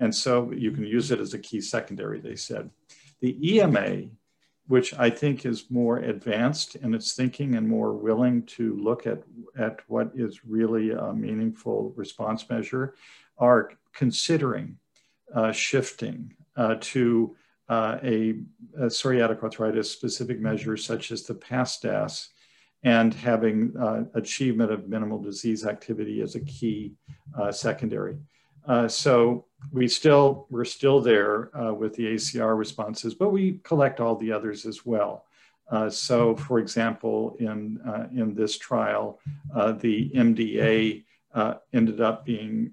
And 0.00 0.14
so 0.14 0.50
you 0.52 0.72
can 0.72 0.84
use 0.84 1.10
it 1.10 1.20
as 1.20 1.34
a 1.34 1.38
key 1.38 1.60
secondary, 1.60 2.20
they 2.20 2.36
said. 2.36 2.70
The 3.20 3.56
EMA, 3.56 4.08
which 4.66 4.94
I 4.94 5.10
think 5.10 5.44
is 5.44 5.70
more 5.70 5.98
advanced 5.98 6.76
in 6.76 6.94
its 6.94 7.14
thinking 7.14 7.54
and 7.54 7.68
more 7.68 7.92
willing 7.92 8.44
to 8.46 8.74
look 8.76 9.06
at, 9.06 9.22
at 9.58 9.80
what 9.86 10.10
is 10.14 10.44
really 10.44 10.90
a 10.90 11.12
meaningful 11.12 11.92
response 11.96 12.48
measure, 12.48 12.94
are 13.38 13.72
considering 13.92 14.78
uh, 14.78 14.83
shifting 15.52 16.32
uh, 16.56 16.76
to 16.80 17.34
uh, 17.68 17.98
a, 18.02 18.34
a, 18.76 18.86
psoriatic 18.86 19.42
arthritis 19.42 19.90
specific 19.90 20.38
measure 20.40 20.76
such 20.76 21.10
as 21.10 21.22
the 21.22 21.34
PASDAS 21.34 22.28
and 22.82 23.14
having 23.14 23.74
uh, 23.80 24.04
achievement 24.14 24.70
of 24.70 24.88
minimal 24.88 25.18
disease 25.18 25.64
activity 25.64 26.20
as 26.20 26.34
a 26.34 26.40
key 26.40 26.92
uh, 27.38 27.50
secondary. 27.50 28.18
Uh, 28.66 28.86
so 28.86 29.46
we 29.72 29.88
still, 29.88 30.46
we're 30.50 30.64
still 30.64 31.00
there 31.00 31.50
uh, 31.58 31.72
with 31.72 31.94
the 31.94 32.14
ACR 32.14 32.56
responses, 32.56 33.14
but 33.14 33.30
we 33.30 33.60
collect 33.64 34.00
all 34.00 34.16
the 34.16 34.30
others 34.30 34.66
as 34.66 34.84
well. 34.84 35.24
Uh, 35.70 35.88
so 35.88 36.36
for 36.36 36.58
example, 36.58 37.36
in, 37.40 37.80
uh, 37.86 38.06
in 38.14 38.34
this 38.34 38.58
trial, 38.58 39.18
the 39.54 40.10
MDA 40.14 41.02
ended 41.72 42.00
up 42.02 42.26
being 42.26 42.70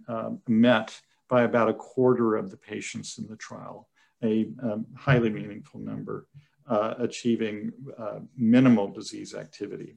met 0.48 1.00
by 1.32 1.44
about 1.44 1.70
a 1.70 1.74
quarter 1.74 2.36
of 2.36 2.52
the 2.52 2.58
patients 2.58 3.18
in 3.18 3.26
the 3.26 3.38
trial, 3.38 3.88
a 4.22 4.50
um, 4.62 4.86
highly 4.98 5.30
meaningful 5.30 5.80
number 5.80 6.28
uh, 6.68 6.96
achieving 7.00 7.72
uh, 7.98 8.20
minimal 8.36 8.90
disease 8.90 9.34
activity. 9.34 9.96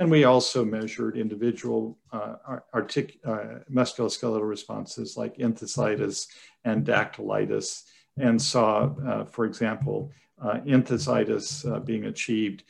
And 0.00 0.10
we 0.10 0.24
also 0.24 0.64
measured 0.64 1.16
individual 1.16 1.96
uh, 2.12 2.58
artic- 2.72 3.20
uh, 3.24 3.60
musculoskeletal 3.72 4.46
responses 4.46 5.16
like 5.16 5.38
enthesitis 5.38 6.26
and 6.64 6.84
dactylitis, 6.84 7.84
and 8.18 8.42
saw, 8.42 8.90
uh, 9.06 9.24
for 9.26 9.44
example, 9.44 10.10
uh, 10.42 10.58
enthesitis 10.66 11.84
being 11.84 12.06
achieved 12.06 12.64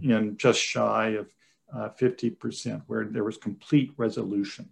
in 0.00 0.34
just 0.38 0.60
shy 0.60 1.18
of 1.18 1.30
50%, 1.98 2.82
where 2.86 3.04
there 3.04 3.24
was 3.24 3.36
complete 3.36 3.92
resolution 3.98 4.70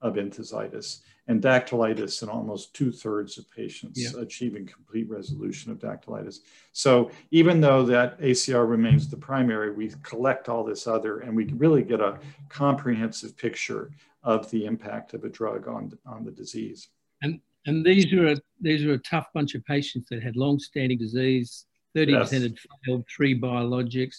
of 0.00 0.14
enthesitis 0.14 1.00
and 1.26 1.42
dactylitis 1.42 2.22
in 2.22 2.28
almost 2.28 2.74
two 2.74 2.92
thirds 2.92 3.38
of 3.38 3.50
patients 3.50 4.00
yeah. 4.00 4.20
achieving 4.20 4.66
complete 4.66 5.08
resolution 5.08 5.72
of 5.72 5.78
dactylitis. 5.78 6.40
So 6.72 7.10
even 7.30 7.60
though 7.60 7.84
that 7.86 8.20
ACR 8.20 8.68
remains 8.68 9.08
the 9.08 9.16
primary, 9.16 9.72
we 9.72 9.90
collect 10.02 10.48
all 10.48 10.64
this 10.64 10.86
other 10.86 11.20
and 11.20 11.34
we 11.34 11.46
really 11.54 11.82
get 11.82 12.00
a 12.00 12.18
comprehensive 12.50 13.36
picture 13.36 13.90
of 14.22 14.50
the 14.50 14.66
impact 14.66 15.14
of 15.14 15.24
a 15.24 15.28
drug 15.28 15.66
on, 15.66 15.96
on 16.06 16.24
the 16.24 16.30
disease. 16.30 16.88
And, 17.22 17.40
and 17.66 17.84
these 17.84 18.12
are 18.12 18.28
a, 18.28 18.36
these 18.60 18.84
are 18.84 18.92
a 18.92 18.98
tough 18.98 19.28
bunch 19.32 19.54
of 19.54 19.64
patients 19.64 20.08
that 20.10 20.22
had 20.22 20.36
long-standing 20.36 20.98
disease, 20.98 21.64
30% 21.96 22.08
yes. 22.10 22.30
had 22.32 22.58
failed 22.84 23.04
three 23.08 23.38
biologics. 23.38 24.16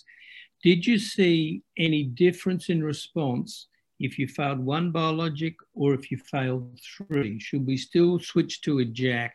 Did 0.63 0.87
you 0.87 0.97
see 0.97 1.61
any 1.77 2.03
difference 2.03 2.69
in 2.69 2.83
response 2.83 3.67
if 3.99 4.19
you 4.19 4.27
failed 4.27 4.59
one 4.59 4.91
biologic 4.91 5.55
or 5.73 5.93
if 5.93 6.11
you 6.11 6.17
failed 6.17 6.79
three? 6.97 7.39
Should 7.39 7.65
we 7.65 7.77
still 7.77 8.19
switch 8.19 8.61
to 8.61 8.79
a 8.79 8.85
JAK 8.85 9.33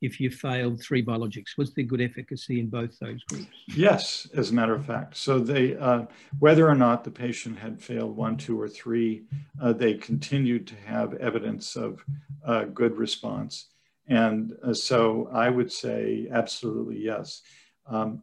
if 0.00 0.18
you 0.18 0.30
failed 0.30 0.82
three 0.82 1.04
biologics? 1.04 1.58
Was 1.58 1.74
there 1.74 1.84
good 1.84 2.00
efficacy 2.00 2.58
in 2.58 2.68
both 2.68 2.98
those 2.98 3.22
groups? 3.24 3.46
Yes, 3.68 4.26
as 4.34 4.50
a 4.50 4.54
matter 4.54 4.74
of 4.74 4.86
fact. 4.86 5.16
So 5.16 5.38
they, 5.38 5.76
uh, 5.76 6.06
whether 6.38 6.66
or 6.68 6.74
not 6.74 7.04
the 7.04 7.10
patient 7.10 7.58
had 7.58 7.80
failed 7.80 8.16
one, 8.16 8.36
two, 8.36 8.60
or 8.60 8.68
three, 8.68 9.24
uh, 9.62 9.72
they 9.72 9.94
continued 9.94 10.66
to 10.68 10.74
have 10.86 11.14
evidence 11.14 11.76
of 11.76 12.02
uh, 12.44 12.64
good 12.64 12.96
response. 12.96 13.66
And 14.08 14.56
uh, 14.64 14.74
so 14.74 15.28
I 15.32 15.50
would 15.50 15.70
say 15.70 16.26
absolutely 16.32 16.98
yes. 17.04 17.42
Um, 17.86 18.22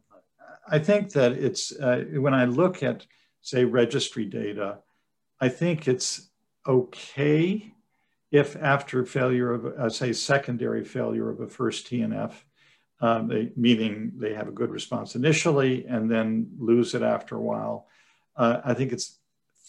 I 0.68 0.78
think 0.80 1.12
that 1.12 1.32
it's, 1.32 1.72
uh, 1.72 2.04
when 2.16 2.34
I 2.34 2.44
look 2.44 2.82
at, 2.82 3.06
say, 3.40 3.64
registry 3.64 4.26
data, 4.26 4.80
I 5.40 5.48
think 5.48 5.88
it's 5.88 6.28
okay 6.66 7.72
if 8.30 8.56
after 8.56 9.04
failure 9.06 9.52
of, 9.52 9.66
uh, 9.66 9.88
say, 9.88 10.12
secondary 10.12 10.84
failure 10.84 11.30
of 11.30 11.40
a 11.40 11.48
first 11.48 11.86
TNF, 11.86 12.32
um, 13.00 13.28
they, 13.28 13.52
meaning 13.56 14.12
they 14.16 14.34
have 14.34 14.48
a 14.48 14.52
good 14.52 14.70
response 14.70 15.14
initially 15.14 15.86
and 15.86 16.10
then 16.10 16.50
lose 16.58 16.94
it 16.94 17.02
after 17.02 17.36
a 17.36 17.40
while. 17.40 17.86
Uh, 18.36 18.60
I 18.64 18.74
think 18.74 18.92
it's 18.92 19.18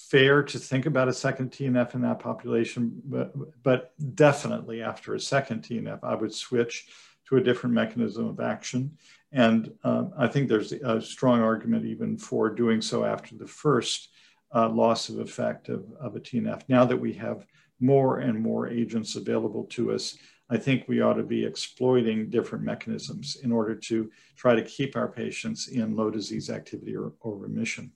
fair 0.09 0.43
to 0.43 0.57
think 0.57 0.87
about 0.87 1.07
a 1.07 1.13
second 1.13 1.51
TNF 1.51 1.93
in 1.93 2.01
that 2.01 2.19
population, 2.19 3.01
but, 3.05 3.33
but 3.63 3.93
definitely 4.15 4.81
after 4.81 5.13
a 5.13 5.19
second 5.19 5.61
TNF, 5.61 5.99
I 6.03 6.15
would 6.15 6.33
switch 6.33 6.87
to 7.27 7.37
a 7.37 7.43
different 7.43 7.75
mechanism 7.75 8.27
of 8.27 8.39
action. 8.39 8.97
And 9.31 9.71
um, 9.83 10.11
I 10.17 10.27
think 10.27 10.49
there's 10.49 10.71
a 10.71 10.99
strong 10.99 11.41
argument 11.41 11.85
even 11.85 12.17
for 12.17 12.49
doing 12.49 12.81
so 12.81 13.05
after 13.05 13.35
the 13.35 13.47
first 13.47 14.09
uh, 14.53 14.69
loss 14.69 15.09
of 15.09 15.19
effect 15.19 15.69
of, 15.69 15.85
of 15.99 16.15
a 16.15 16.19
TNF. 16.19 16.63
Now 16.67 16.85
that 16.85 16.97
we 16.97 17.13
have 17.13 17.45
more 17.79 18.19
and 18.19 18.39
more 18.39 18.67
agents 18.67 19.15
available 19.15 19.65
to 19.65 19.91
us, 19.91 20.17
I 20.49 20.57
think 20.57 20.87
we 20.87 21.01
ought 21.01 21.13
to 21.13 21.23
be 21.23 21.45
exploiting 21.45 22.29
different 22.29 22.63
mechanisms 22.63 23.37
in 23.43 23.51
order 23.51 23.75
to 23.75 24.09
try 24.35 24.55
to 24.55 24.63
keep 24.63 24.95
our 24.95 25.07
patients 25.07 25.67
in 25.67 25.95
low 25.95 26.09
disease 26.09 26.49
activity 26.49 26.95
or, 26.95 27.13
or 27.19 27.37
remission. 27.37 27.91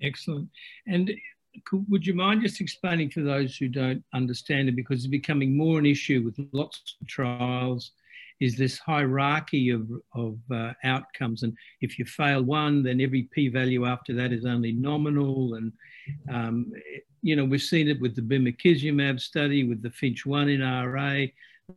Excellent. 0.00 0.48
And 0.86 1.12
could, 1.64 1.84
would 1.88 2.06
you 2.06 2.14
mind 2.14 2.42
just 2.42 2.60
explaining 2.60 3.10
for 3.10 3.22
those 3.22 3.56
who 3.56 3.68
don't 3.68 4.04
understand 4.12 4.68
it, 4.68 4.76
because 4.76 5.00
it's 5.00 5.06
becoming 5.08 5.56
more 5.56 5.78
an 5.78 5.86
issue 5.86 6.22
with 6.24 6.38
lots 6.52 6.96
of 7.00 7.06
trials, 7.06 7.92
is 8.40 8.56
this 8.56 8.78
hierarchy 8.78 9.70
of, 9.70 9.88
of 10.14 10.38
uh, 10.52 10.72
outcomes. 10.84 11.42
And 11.42 11.56
if 11.80 11.98
you 11.98 12.04
fail 12.04 12.42
one, 12.42 12.82
then 12.82 13.00
every 13.00 13.28
p-value 13.32 13.86
after 13.86 14.14
that 14.14 14.32
is 14.32 14.44
only 14.44 14.72
nominal. 14.72 15.54
And, 15.54 15.72
um, 16.30 16.72
you 17.22 17.36
know, 17.36 17.44
we've 17.44 17.62
seen 17.62 17.88
it 17.88 18.00
with 18.00 18.16
the 18.16 18.22
bimekizumab 18.22 19.20
study, 19.20 19.64
with 19.64 19.82
the 19.82 19.90
Finch 19.90 20.26
1 20.26 20.48
in 20.48 20.60
RA. 20.60 21.26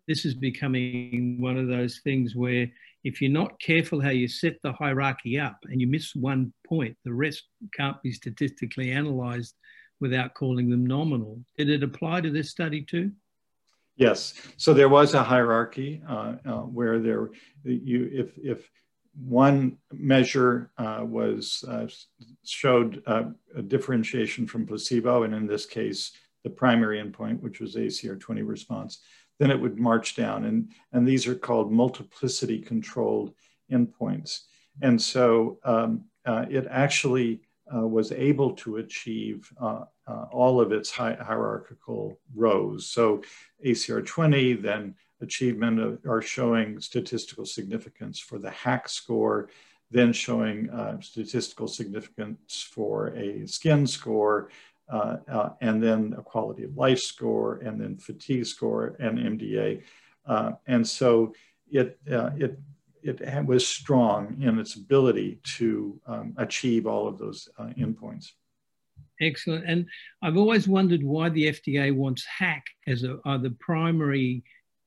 This 0.07 0.25
is 0.25 0.33
becoming 0.33 1.37
one 1.39 1.57
of 1.57 1.67
those 1.67 1.99
things 2.03 2.35
where 2.35 2.67
if 3.03 3.21
you're 3.21 3.31
not 3.31 3.59
careful 3.61 4.01
how 4.01 4.09
you 4.09 4.27
set 4.27 4.61
the 4.63 4.73
hierarchy 4.73 5.39
up 5.39 5.57
and 5.63 5.79
you 5.79 5.87
miss 5.87 6.13
one 6.15 6.51
point, 6.67 6.97
the 7.05 7.13
rest 7.13 7.43
can't 7.73 8.01
be 8.01 8.11
statistically 8.11 8.91
analyzed 8.91 9.55
without 9.99 10.33
calling 10.33 10.69
them 10.69 10.85
nominal. 10.85 11.39
Did 11.57 11.69
it 11.69 11.83
apply 11.83 12.21
to 12.21 12.31
this 12.31 12.51
study 12.51 12.83
too? 12.83 13.11
Yes. 13.97 14.35
So 14.57 14.73
there 14.73 14.89
was 14.89 15.15
a 15.15 15.23
hierarchy 15.23 16.01
uh, 16.07 16.35
uh, 16.45 16.61
where 16.61 16.99
there, 16.99 17.31
you, 17.63 18.09
if 18.13 18.37
if 18.37 18.69
one 19.19 19.77
measure 19.91 20.71
uh, 20.77 20.99
was 21.01 21.65
uh, 21.67 21.87
showed 22.45 23.01
uh, 23.07 23.23
a 23.55 23.63
differentiation 23.63 24.45
from 24.45 24.67
placebo, 24.67 25.23
and 25.23 25.33
in 25.33 25.47
this 25.47 25.65
case, 25.65 26.11
the 26.43 26.49
primary 26.51 27.01
endpoint, 27.03 27.41
which 27.41 27.59
was 27.59 27.75
ACR20 27.75 28.47
response, 28.47 28.99
then 29.39 29.49
it 29.49 29.59
would 29.59 29.79
march 29.79 30.15
down, 30.15 30.45
and 30.45 30.71
and 30.93 31.07
these 31.07 31.25
are 31.25 31.35
called 31.35 31.71
multiplicity 31.71 32.59
controlled 32.59 33.33
endpoints, 33.71 34.41
and 34.83 35.01
so 35.01 35.57
um, 35.63 36.05
uh, 36.23 36.45
it 36.51 36.67
actually 36.69 37.41
was 37.73 38.11
able 38.11 38.53
to 38.53 38.77
achieve 38.77 39.51
uh, 39.59 39.83
all 40.31 40.61
of 40.61 40.71
its 40.71 40.89
hi 40.89 41.15
hierarchical 41.15 42.19
rows. 42.35 42.87
So 42.87 43.21
ACR 43.65 44.05
20, 44.05 44.53
then 44.53 44.95
achievement 45.21 45.79
of, 45.79 45.99
are 46.07 46.21
showing 46.21 46.79
statistical 46.79 47.45
significance 47.45 48.19
for 48.19 48.39
the 48.39 48.49
HAQ 48.49 48.87
score, 48.87 49.49
then 49.89 50.13
showing 50.13 50.69
uh, 50.69 50.99
statistical 51.01 51.67
significance 51.67 52.67
for 52.69 53.07
a 53.15 53.47
skin 53.47 53.87
score, 53.87 54.49
uh, 54.91 55.17
uh, 55.29 55.49
and 55.61 55.81
then 55.81 56.15
a 56.17 56.21
quality 56.21 56.63
of 56.63 56.77
life 56.77 56.99
score, 56.99 57.55
and 57.57 57.79
then 57.79 57.97
fatigue 57.97 58.45
score 58.45 58.95
and 58.99 59.17
MDA. 59.17 59.81
Uh, 60.25 60.51
and 60.67 60.87
so 60.87 61.33
it, 61.71 61.99
uh, 62.11 62.31
it 62.37 62.59
it 63.07 63.45
was 63.45 63.67
strong 63.67 64.37
in 64.41 64.59
its 64.59 64.75
ability 64.75 65.39
to 65.57 65.99
um, 66.07 66.33
achieve 66.37 66.85
all 66.85 67.07
of 67.07 67.17
those 67.17 67.47
uh, 67.57 67.67
endpoints. 67.77 68.31
Excellent. 69.19 69.65
And 69.67 69.85
I've 70.21 70.37
always 70.37 70.67
wondered 70.67 71.03
why 71.03 71.29
the 71.29 71.47
FDA 71.47 71.95
wants 71.95 72.25
HAQ 72.25 72.63
as 72.87 73.03
a, 73.03 73.17
either 73.25 73.49
primary, 73.59 74.43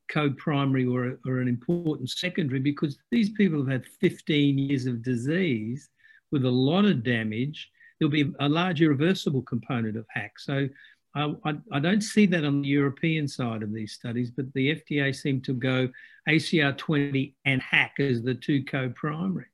co-primary, 0.08 0.86
or, 0.86 1.18
or 1.26 1.40
an 1.40 1.48
important 1.48 2.10
secondary, 2.10 2.60
because 2.60 2.98
these 3.10 3.30
people 3.30 3.58
have 3.60 3.68
had 3.68 3.86
15 4.00 4.58
years 4.58 4.86
of 4.86 5.02
disease 5.02 5.88
with 6.30 6.44
a 6.44 6.50
lot 6.50 6.84
of 6.84 7.02
damage. 7.02 7.70
There'll 7.98 8.10
be 8.10 8.32
a 8.38 8.48
large 8.48 8.82
irreversible 8.82 9.42
component 9.42 9.96
of 9.96 10.06
HAQ. 10.14 10.38
So 10.38 10.68
I, 11.14 11.34
I, 11.44 11.58
I 11.72 11.80
don't 11.80 12.02
see 12.02 12.26
that 12.26 12.44
on 12.44 12.62
the 12.62 12.68
European 12.68 13.26
side 13.26 13.62
of 13.62 13.72
these 13.72 13.92
studies, 13.92 14.30
but 14.30 14.52
the 14.54 14.76
FDA 14.76 15.14
seemed 15.14 15.44
to 15.44 15.54
go 15.54 15.88
ACR20 16.28 17.34
and 17.44 17.60
HAQ 17.60 18.00
as 18.00 18.22
the 18.22 18.34
two 18.34 18.64
co-primaries. 18.64 19.48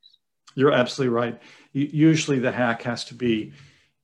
You're 0.55 0.73
absolutely 0.73 1.15
right. 1.15 1.41
Usually 1.73 2.39
the 2.39 2.53
HAQ 2.53 2.83
has 2.83 3.05
to 3.07 3.15
be 3.15 3.53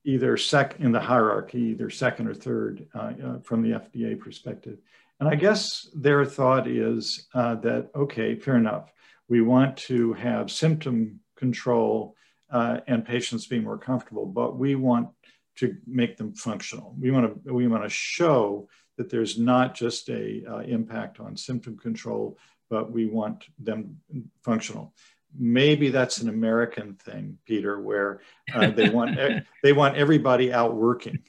either 0.03 0.37
sec 0.37 0.79
in 0.79 0.91
the 0.91 0.99
hierarchy, 0.99 1.59
either 1.59 1.89
second 1.89 2.27
or 2.27 2.33
third 2.33 2.85
uh, 2.93 3.13
uh, 3.25 3.39
from 3.39 3.61
the 3.61 3.79
FDA 3.79 4.19
perspective. 4.19 4.77
And 5.19 5.29
I 5.29 5.35
guess 5.35 5.89
their 5.95 6.25
thought 6.25 6.67
is 6.67 7.27
uh, 7.33 7.55
that, 7.55 7.89
okay, 7.95 8.35
fair 8.35 8.57
enough. 8.57 8.91
We 9.29 9.41
want 9.41 9.77
to 9.77 10.13
have 10.13 10.51
symptom 10.51 11.21
control 11.37 12.15
uh, 12.51 12.79
and 12.87 13.05
patients 13.05 13.47
being 13.47 13.63
more 13.63 13.77
comfortable, 13.77 14.25
but 14.25 14.57
we 14.57 14.75
want 14.75 15.09
to 15.57 15.75
make 15.85 16.17
them 16.17 16.33
functional. 16.33 16.95
We 16.99 17.11
want 17.11 17.45
to 17.45 17.53
we 17.53 17.67
want 17.67 17.83
to 17.83 17.89
show 17.89 18.67
that 18.97 19.09
there's 19.09 19.37
not 19.37 19.75
just 19.75 20.09
a 20.09 20.43
uh, 20.47 20.59
impact 20.59 21.19
on 21.19 21.35
symptom 21.35 21.77
control, 21.77 22.37
but 22.69 22.91
we 22.91 23.05
want 23.05 23.45
them 23.59 23.97
functional. 24.43 24.93
Maybe 25.37 25.89
that's 25.89 26.19
an 26.19 26.29
American 26.29 26.93
thing, 26.95 27.39
Peter, 27.45 27.81
where 27.81 28.21
uh, 28.53 28.69
they 28.69 28.89
want 28.89 29.17
they 29.63 29.73
want 29.73 29.97
everybody 29.97 30.53
out 30.53 30.75
working. 30.75 31.19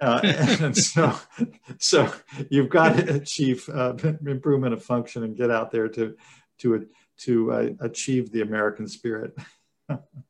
Uh, 0.00 0.20
and 0.60 0.76
so, 0.76 1.14
so 1.78 2.10
you've 2.48 2.70
got 2.70 2.96
to 2.96 3.14
achieve 3.14 3.68
uh, 3.68 3.94
improvement 4.26 4.72
of 4.72 4.82
function 4.82 5.24
and 5.24 5.36
get 5.36 5.50
out 5.50 5.70
there 5.70 5.88
to 5.88 6.16
to 6.58 6.86
to 7.18 7.52
uh, 7.52 7.68
achieve 7.80 8.32
the 8.32 8.40
American 8.40 8.88
spirit. 8.88 9.36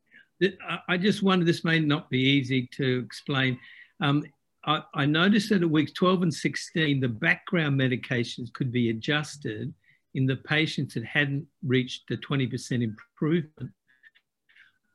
I 0.89 0.97
just 0.97 1.23
wonder, 1.23 1.45
this 1.45 1.65
may 1.65 1.81
not 1.81 2.09
be 2.11 2.19
easy 2.19 2.69
to 2.77 3.03
explain. 3.05 3.59
Um, 4.01 4.25
I, 4.65 4.83
I, 4.95 5.07
noticed 5.07 5.51
that 5.51 5.63
at 5.63 5.71
weeks 5.71 5.93
12 5.93 6.23
and 6.23 6.35
16, 6.35 7.01
the 7.01 7.09
background 7.09 7.79
medications 7.79 8.53
could 8.53 8.73
be 8.73 8.91
adjusted 8.91 9.73
in 10.15 10.27
the 10.27 10.37
patients 10.37 10.95
that 10.95 11.05
hadn't 11.05 11.47
reached 11.65 12.09
the 12.09 12.17
20% 12.17 12.83
improvement. 12.83 13.71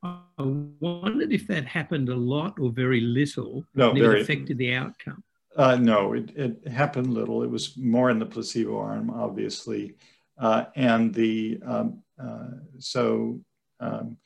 I 0.03 0.17
wondered 0.37 1.33
if 1.33 1.47
that 1.47 1.65
happened 1.65 2.09
a 2.09 2.15
lot 2.15 2.59
or 2.59 2.69
very 2.69 3.01
little 3.01 3.65
no, 3.73 3.89
and 3.89 3.99
very, 3.99 4.19
it 4.19 4.23
affected 4.23 4.57
the 4.57 4.75
outcome. 4.75 5.23
Uh, 5.55 5.77
no, 5.77 6.13
it, 6.13 6.31
it, 6.35 6.67
happened 6.67 7.13
little. 7.13 7.41
It 7.41 7.49
was 7.49 7.77
more 7.77 8.09
in 8.09 8.19
the 8.19 8.25
placebo 8.25 8.77
arm, 8.77 9.09
obviously. 9.09 9.95
Uh, 10.37 10.65
and 10.75 11.13
the, 11.13 11.59
um, 11.65 12.03
uh, 12.21 12.49
so 12.77 13.39
um, 13.79 14.17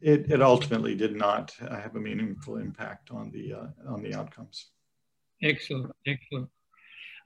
it, 0.00 0.30
it 0.30 0.42
ultimately 0.42 0.94
did 0.94 1.16
not 1.16 1.52
have 1.60 1.96
a 1.96 2.00
meaningful 2.00 2.56
impact 2.56 3.10
on 3.10 3.30
the 3.30 3.52
uh, 3.52 3.92
on 3.92 4.02
the 4.02 4.14
outcomes. 4.14 4.70
Excellent, 5.42 5.92
excellent. 6.06 6.48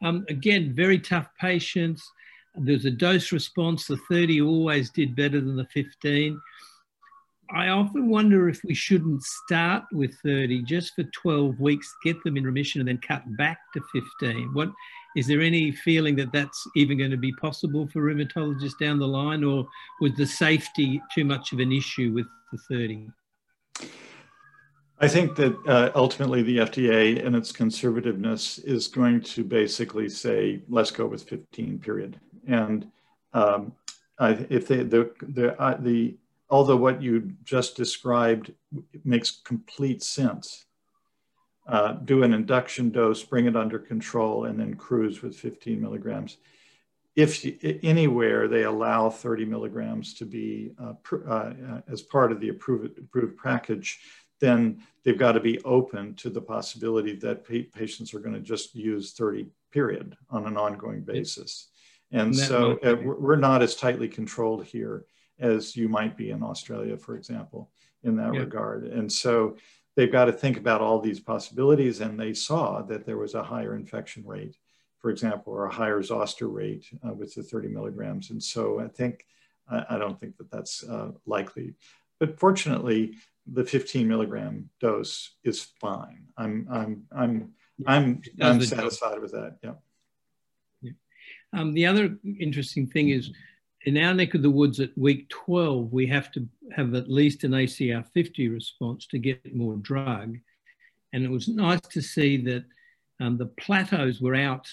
Um, 0.02 0.24
again, 0.28 0.74
very 0.74 0.98
tough 0.98 1.28
patients. 1.40 2.02
There's 2.54 2.84
a 2.84 2.90
dose 2.90 3.32
response. 3.32 3.86
The 3.86 3.96
30 4.08 4.42
always 4.42 4.90
did 4.90 5.16
better 5.16 5.40
than 5.40 5.56
the 5.56 5.66
15. 5.66 6.40
I 7.50 7.68
often 7.68 8.08
wonder 8.08 8.48
if 8.48 8.62
we 8.64 8.74
shouldn't 8.74 9.22
start 9.22 9.84
with 9.92 10.14
30 10.24 10.62
just 10.62 10.94
for 10.94 11.04
12 11.04 11.60
weeks, 11.60 11.92
get 12.04 12.22
them 12.24 12.36
in 12.36 12.44
remission, 12.44 12.80
and 12.80 12.88
then 12.88 12.98
cut 12.98 13.22
back 13.36 13.58
to 13.74 13.82
15. 13.92 14.54
What 14.54 14.70
is 15.16 15.26
there 15.26 15.40
any 15.40 15.72
feeling 15.72 16.16
that 16.16 16.32
that's 16.32 16.66
even 16.76 16.98
going 16.98 17.10
to 17.10 17.16
be 17.16 17.32
possible 17.34 17.86
for 17.88 18.02
rheumatologists 18.02 18.78
down 18.78 18.98
the 18.98 19.06
line, 19.06 19.44
or 19.44 19.66
was 20.00 20.14
the 20.16 20.26
safety 20.26 21.00
too 21.14 21.24
much 21.24 21.52
of 21.52 21.60
an 21.60 21.72
issue 21.72 22.12
with 22.12 22.26
the 22.52 22.58
30? 22.68 23.08
I 25.00 25.08
think 25.08 25.36
that 25.36 25.56
uh, 25.66 25.90
ultimately 25.94 26.42
the 26.42 26.58
FDA 26.58 27.24
and 27.24 27.34
its 27.34 27.52
conservativeness 27.52 28.64
is 28.64 28.86
going 28.86 29.20
to 29.22 29.44
basically 29.44 30.08
say, 30.08 30.62
let's 30.68 30.90
go 30.90 31.06
with 31.06 31.28
15, 31.28 31.78
period. 31.78 32.20
And 32.46 32.90
um, 33.32 33.72
I, 34.18 34.46
if 34.50 34.68
they, 34.68 34.84
the, 34.84 35.10
the, 35.20 35.60
uh, 35.60 35.76
the, 35.80 36.16
although 36.48 36.76
what 36.76 37.02
you 37.02 37.32
just 37.42 37.76
described 37.76 38.52
makes 39.04 39.30
complete 39.30 40.02
sense, 40.02 40.64
uh, 41.66 41.92
do 41.92 42.22
an 42.22 42.34
induction 42.34 42.90
dose, 42.90 43.22
bring 43.22 43.46
it 43.46 43.56
under 43.56 43.78
control, 43.78 44.44
and 44.44 44.58
then 44.58 44.74
cruise 44.74 45.22
with 45.22 45.36
15 45.36 45.80
milligrams. 45.80 46.36
If 47.16 47.46
anywhere 47.82 48.48
they 48.48 48.64
allow 48.64 49.08
30 49.08 49.44
milligrams 49.44 50.14
to 50.14 50.24
be 50.24 50.72
uh, 50.82 50.94
uh, 51.28 51.80
as 51.90 52.02
part 52.02 52.32
of 52.32 52.40
the 52.40 52.48
approved, 52.48 52.98
approved 52.98 53.38
package, 53.38 54.00
then 54.40 54.82
they've 55.04 55.18
got 55.18 55.32
to 55.32 55.40
be 55.40 55.62
open 55.62 56.14
to 56.16 56.28
the 56.28 56.40
possibility 56.40 57.14
that 57.16 57.46
pa 57.46 57.58
patients 57.72 58.12
are 58.12 58.18
going 58.20 58.34
to 58.34 58.40
just 58.40 58.74
use 58.74 59.12
30 59.12 59.46
period 59.70 60.16
on 60.28 60.46
an 60.46 60.56
ongoing 60.56 61.02
basis. 61.02 61.68
And 62.12 62.34
so 62.34 62.78
uh, 62.84 62.96
we're 63.02 63.36
not 63.36 63.62
as 63.62 63.74
tightly 63.74 64.08
controlled 64.08 64.64
here 64.64 65.04
as 65.40 65.76
you 65.76 65.88
might 65.88 66.16
be 66.16 66.30
in 66.30 66.42
Australia, 66.42 66.96
for 66.96 67.16
example, 67.16 67.70
in 68.04 68.16
that 68.16 68.34
yeah. 68.34 68.40
regard. 68.40 68.84
And 68.84 69.10
so 69.10 69.56
they've 69.96 70.10
got 70.12 70.26
to 70.26 70.32
think 70.32 70.56
about 70.56 70.80
all 70.80 71.00
these 71.00 71.20
possibilities. 71.20 72.00
And 72.00 72.18
they 72.18 72.34
saw 72.34 72.82
that 72.82 73.06
there 73.06 73.18
was 73.18 73.34
a 73.34 73.42
higher 73.42 73.74
infection 73.74 74.26
rate, 74.26 74.56
for 74.98 75.10
example, 75.10 75.52
or 75.52 75.66
a 75.66 75.72
higher 75.72 76.02
zoster 76.02 76.48
rate 76.48 76.86
uh, 77.06 77.12
with 77.12 77.34
the 77.34 77.42
30 77.42 77.68
milligrams. 77.68 78.30
And 78.30 78.42
so 78.42 78.80
I 78.80 78.88
think, 78.88 79.26
I, 79.68 79.84
I 79.90 79.98
don't 79.98 80.18
think 80.18 80.36
that 80.38 80.50
that's 80.50 80.82
uh, 80.84 81.12
likely. 81.26 81.74
But 82.18 82.38
fortunately, 82.38 83.16
the 83.46 83.64
15 83.64 84.08
milligram 84.08 84.70
dose 84.80 85.30
is 85.44 85.62
fine. 85.80 86.24
I'm, 86.36 86.66
I'm, 86.70 87.04
I'm, 87.14 87.52
I'm, 87.86 88.22
I'm 88.40 88.60
satisfied 88.62 89.20
with 89.20 89.32
that. 89.32 89.58
Yeah. 89.62 89.74
yeah. 90.80 90.92
Um, 91.52 91.74
the 91.74 91.86
other 91.86 92.16
interesting 92.38 92.86
thing 92.86 93.10
is 93.10 93.30
in 93.84 93.98
our 93.98 94.14
neck 94.14 94.34
of 94.34 94.42
the 94.42 94.50
woods 94.50 94.80
at 94.80 94.96
week 94.96 95.28
12, 95.28 95.92
we 95.92 96.06
have 96.06 96.32
to 96.32 96.46
have 96.74 96.94
at 96.94 97.10
least 97.10 97.44
an 97.44 97.52
ACR 97.52 98.04
50 98.14 98.48
response 98.48 99.06
to 99.08 99.18
get 99.18 99.54
more 99.54 99.76
drug. 99.76 100.38
And 101.12 101.24
it 101.24 101.30
was 101.30 101.48
nice 101.48 101.80
to 101.80 102.00
see 102.00 102.38
that 102.44 102.64
um, 103.20 103.36
the 103.36 103.46
plateaus 103.46 104.20
were 104.20 104.34
out, 104.34 104.68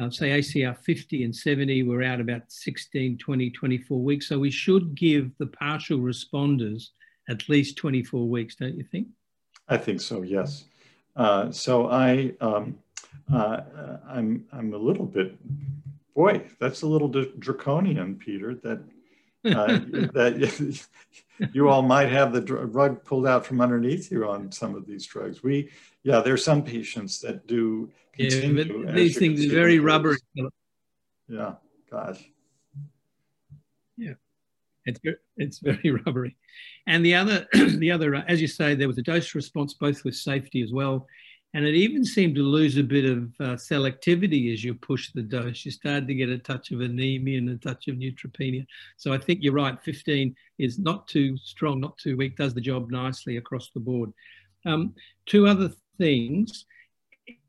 uh, 0.00 0.10
say 0.10 0.30
ACR 0.30 0.76
50 0.76 1.24
and 1.24 1.34
70 1.34 1.84
were 1.84 2.02
out 2.02 2.20
about 2.20 2.42
16, 2.48 3.18
20, 3.18 3.50
24 3.50 4.02
weeks. 4.02 4.28
So 4.28 4.38
we 4.38 4.50
should 4.50 4.94
give 4.94 5.30
the 5.38 5.46
partial 5.46 5.98
responders 5.98 6.88
at 7.28 7.48
least 7.48 7.76
24 7.76 8.28
weeks, 8.28 8.56
don't 8.56 8.76
you 8.76 8.84
think? 8.84 9.08
I 9.68 9.76
think 9.76 10.00
so, 10.00 10.22
yes. 10.22 10.64
Uh, 11.14 11.50
so 11.50 11.88
I, 11.88 12.34
um, 12.40 12.78
uh, 13.32 13.60
I'm, 14.08 14.44
I'm 14.52 14.74
a 14.74 14.78
little 14.78 15.06
bit 15.06 15.34
boy, 16.16 16.42
that's 16.58 16.82
a 16.82 16.86
little 16.86 17.08
draconian, 17.38 18.16
Peter. 18.16 18.54
That 18.54 18.80
uh, 19.44 19.66
that 20.14 20.86
you 21.52 21.68
all 21.68 21.82
might 21.82 22.08
have 22.08 22.32
the 22.32 22.42
rug 22.42 23.04
pulled 23.04 23.26
out 23.26 23.46
from 23.46 23.60
underneath 23.60 24.10
you 24.10 24.26
on 24.28 24.50
some 24.50 24.74
of 24.74 24.86
these 24.86 25.06
drugs. 25.06 25.44
We, 25.44 25.70
yeah, 26.02 26.20
there's 26.20 26.42
some 26.42 26.64
patients 26.64 27.20
that 27.20 27.46
do 27.46 27.92
continue. 28.12 28.86
Yeah, 28.86 28.92
these 28.92 29.18
things 29.18 29.46
are 29.46 29.50
very 29.50 29.78
rubbery. 29.78 30.16
Yeah, 31.28 31.54
gosh. 31.90 32.24
Yeah, 33.96 34.14
it's 34.86 35.00
it's 35.36 35.58
very 35.58 35.90
rubbery. 36.06 36.36
And 36.88 37.04
the 37.04 37.14
other, 37.14 37.46
the 37.52 37.90
other, 37.92 38.14
as 38.14 38.40
you 38.40 38.48
say, 38.48 38.74
there 38.74 38.88
was 38.88 38.98
a 38.98 39.02
dose 39.02 39.34
response 39.34 39.74
both 39.74 40.02
with 40.04 40.16
safety 40.16 40.62
as 40.62 40.72
well 40.72 41.06
and 41.54 41.64
it 41.64 41.74
even 41.74 42.04
seemed 42.04 42.34
to 42.34 42.42
lose 42.42 42.76
a 42.76 42.82
bit 42.82 43.04
of 43.04 43.18
uh, 43.40 43.54
selectivity 43.54 44.52
as 44.52 44.62
you 44.62 44.74
push 44.74 45.12
the 45.12 45.22
dose. 45.22 45.64
You 45.64 45.70
started 45.70 46.06
to 46.08 46.14
get 46.14 46.28
a 46.28 46.38
touch 46.38 46.70
of 46.70 46.80
anemia 46.80 47.38
and 47.38 47.48
a 47.48 47.56
touch 47.56 47.88
of 47.88 47.96
neutropenia. 47.96 48.66
So 48.96 49.12
I 49.12 49.18
think 49.18 49.38
you're 49.42 49.54
right. 49.54 49.80
15 49.82 50.34
is 50.58 50.78
not 50.78 51.08
too 51.08 51.38
strong, 51.38 51.80
not 51.80 51.96
too 51.98 52.16
weak, 52.16 52.36
does 52.36 52.52
the 52.52 52.60
job 52.60 52.90
nicely 52.90 53.38
across 53.38 53.70
the 53.70 53.80
board. 53.80 54.12
Um, 54.66 54.94
two 55.24 55.46
other 55.46 55.70
things. 55.98 56.66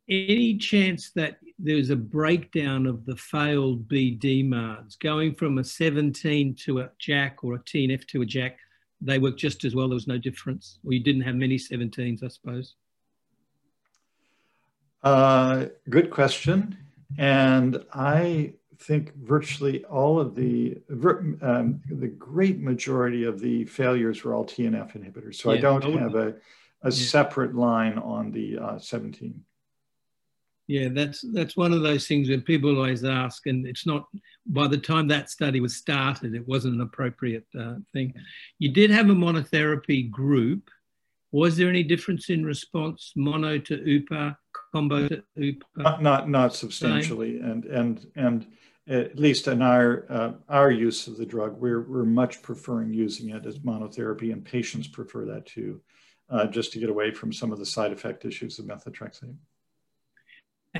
Any 0.07 0.57
chance 0.57 1.11
that 1.15 1.39
there's 1.59 1.89
a 1.89 1.95
breakdown 1.95 2.85
of 2.85 3.05
the 3.05 3.15
failed 3.17 3.89
BDMARDs 3.89 4.99
going 4.99 5.35
from 5.35 5.57
a 5.57 5.63
17 5.63 6.55
to 6.55 6.79
a 6.79 6.91
JAK 6.99 7.43
or 7.43 7.55
a 7.55 7.59
TNF 7.59 8.07
to 8.07 8.21
a 8.21 8.25
JAK, 8.25 8.57
They 9.01 9.19
work 9.19 9.37
just 9.37 9.65
as 9.65 9.75
well. 9.75 9.89
There 9.89 9.95
was 9.95 10.07
no 10.07 10.17
difference, 10.17 10.79
or 10.85 10.93
you 10.93 11.03
didn't 11.03 11.23
have 11.23 11.35
many 11.35 11.57
17s, 11.57 12.23
I 12.23 12.27
suppose. 12.29 12.75
Uh, 15.07 15.67
good 15.89 16.09
question. 16.09 16.77
And 17.17 17.83
I 17.93 18.53
think 18.79 19.15
virtually 19.15 19.85
all 19.85 20.19
of 20.19 20.35
the, 20.35 20.77
um, 21.41 21.81
the 21.89 22.07
great 22.07 22.59
majority 22.59 23.23
of 23.23 23.39
the 23.39 23.63
failures 23.65 24.23
were 24.23 24.33
all 24.33 24.45
TNF 24.45 24.97
inhibitors. 24.97 25.35
So 25.35 25.51
yeah, 25.51 25.57
I 25.57 25.61
don't 25.61 25.97
have 25.97 26.15
a, 26.15 26.35
a 26.83 26.91
yeah. 26.91 26.91
separate 26.91 27.55
line 27.55 27.97
on 27.97 28.31
the 28.31 28.59
uh, 28.59 28.79
17. 28.79 29.43
Yeah, 30.69 30.89
that's 30.91 31.23
that's 31.33 31.55
one 31.55 31.71
of 31.71 31.81
those 31.81 32.09
things 32.09 32.27
where 32.27 32.41
people 32.41 32.75
always 32.75 33.05
ask, 33.05 33.47
and 33.47 33.65
it's 33.65 33.85
not. 33.85 34.05
By 34.45 34.67
the 34.67 34.77
time 34.77 35.07
that 35.07 35.29
study 35.29 35.61
was 35.61 35.77
started, 35.77 36.35
it 36.35 36.45
wasn't 36.45 36.75
an 36.75 36.81
appropriate 36.81 37.47
uh, 37.57 37.75
thing. 37.93 38.13
You 38.59 38.73
did 38.73 38.91
have 38.91 39.09
a 39.09 39.13
monotherapy 39.13 40.11
group. 40.11 40.69
Was 41.31 41.55
there 41.55 41.69
any 41.69 41.83
difference 41.83 42.29
in 42.29 42.45
response, 42.45 43.13
mono 43.15 43.59
to 43.59 43.77
UPA, 43.77 44.37
combo 44.77 45.07
to 45.07 45.55
Not 45.75 46.01
not, 46.01 46.29
not 46.29 46.55
substantially, 46.55 47.39
and 47.39 47.65
and 47.65 48.05
and 48.15 48.47
at 48.87 49.19
least 49.19 49.47
in 49.47 49.61
our 49.61 50.05
uh, 50.09 50.31
our 50.49 50.71
use 50.71 51.07
of 51.07 51.17
the 51.17 51.25
drug, 51.25 51.59
we're 51.59 51.81
we're 51.81 52.05
much 52.05 52.41
preferring 52.41 52.93
using 52.93 53.29
it 53.29 53.45
as 53.45 53.59
monotherapy, 53.59 54.31
and 54.31 54.43
patients 54.43 54.87
prefer 54.87 55.25
that 55.25 55.45
too, 55.45 55.81
uh, 56.29 56.45
just 56.47 56.71
to 56.73 56.79
get 56.79 56.89
away 56.89 57.11
from 57.11 57.33
some 57.33 57.51
of 57.51 57.59
the 57.59 57.65
side 57.65 57.91
effect 57.91 58.25
issues 58.25 58.59
of 58.59 58.65
methotrexate. 58.65 59.35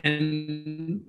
And 0.03 1.01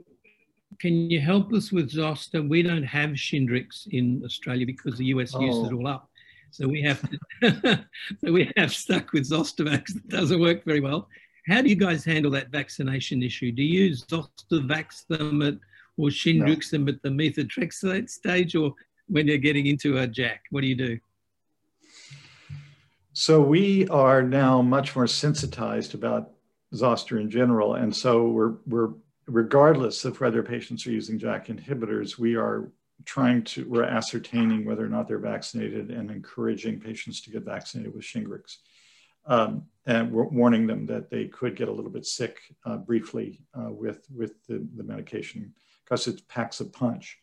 can 0.81 1.11
you 1.11 1.20
help 1.20 1.53
us 1.53 1.72
with 1.72 1.90
Zoster? 1.90 2.42
We 2.42 2.62
don't 2.62 2.85
have 2.85 3.11
Shingrix 3.11 3.87
in 3.88 4.22
Australia 4.24 4.66
because 4.66 4.96
the 4.96 5.07
US 5.07 5.35
oh. 5.35 5.40
used 5.40 5.66
it 5.66 5.74
all 5.74 5.87
up. 5.87 6.09
So 6.51 6.66
we 6.66 6.81
have 6.83 7.03
to, 7.11 7.87
so 8.20 8.33
we 8.33 8.51
have 8.57 8.72
stuck 8.72 9.12
with 9.12 9.29
Zostavax 9.29 9.92
that 9.92 10.09
doesn't 10.09 10.40
work 10.40 10.64
very 10.64 10.81
well. 10.81 11.09
How 11.48 11.62
do 11.62 11.70
you 11.70 11.76
guys 11.76 12.04
handle 12.04 12.30
that 12.32 12.50
vaccination 12.50 13.22
issue? 13.22 13.52
Do 13.52 13.62
you 13.62 13.92
Zostavax 13.92 15.06
them 15.06 15.40
at, 15.40 15.54
or 15.96 16.08
Shingrix 16.08 16.72
no. 16.72 16.78
them 16.78 16.88
at 16.88 17.02
the 17.02 17.08
methotrexate 17.08 18.11
stage 18.11 18.54
or 18.54 18.74
when 19.08 19.26
you're 19.26 19.38
getting 19.38 19.66
into 19.66 19.98
a 19.98 20.06
JAK? 20.06 20.40
What 20.50 20.61
do 20.61 20.66
you 20.66 20.74
do? 20.74 20.98
So 23.14 23.40
we 23.40 23.88
are 23.88 24.22
now 24.22 24.61
much 24.61 24.94
more 24.94 25.06
sensitized 25.06 25.94
about 25.94 26.32
zoster 26.74 27.18
in 27.18 27.30
general. 27.30 27.76
And 27.76 27.96
so 27.96 28.28
we're, 28.28 28.54
we're 28.66 28.90
regardless 29.26 30.04
of 30.04 30.20
whether 30.20 30.42
patients 30.42 30.87
are 30.87 30.92
using 30.92 31.18
JAK 31.18 31.46
inhibitors, 31.46 32.18
we 32.18 32.37
are 32.37 32.70
trying 33.06 33.42
to, 33.44 33.66
we're 33.66 33.84
ascertaining 33.84 34.66
whether 34.66 34.84
or 34.84 34.88
not 34.90 35.08
they're 35.08 35.18
vaccinated 35.18 35.90
and 35.90 36.11
encouraging 36.11 36.78
patients 36.78 37.22
to 37.22 37.30
get 37.30 37.44
vaccinated 37.44 37.94
with 37.94 38.04
Shingrix. 38.04 38.58
Um, 39.29 39.67
and 39.88 40.12
warning 40.12 40.67
them 40.67 40.85
that 40.85 41.09
they 41.09 41.25
could 41.25 41.57
get 41.57 41.69
a 41.69 41.73
little 41.73 41.91
bit 41.91 42.05
sick 42.05 42.38
uh, 42.67 42.77
briefly 42.77 43.41
uh, 43.55 43.73
with, 43.73 44.07
with 44.14 44.35
the, 44.47 44.69
the 44.77 44.85
medication 44.85 45.55
because 45.83 46.07
it 46.07 46.29
packs 46.29 46.61
a 46.61 46.67
punch. 46.67 47.19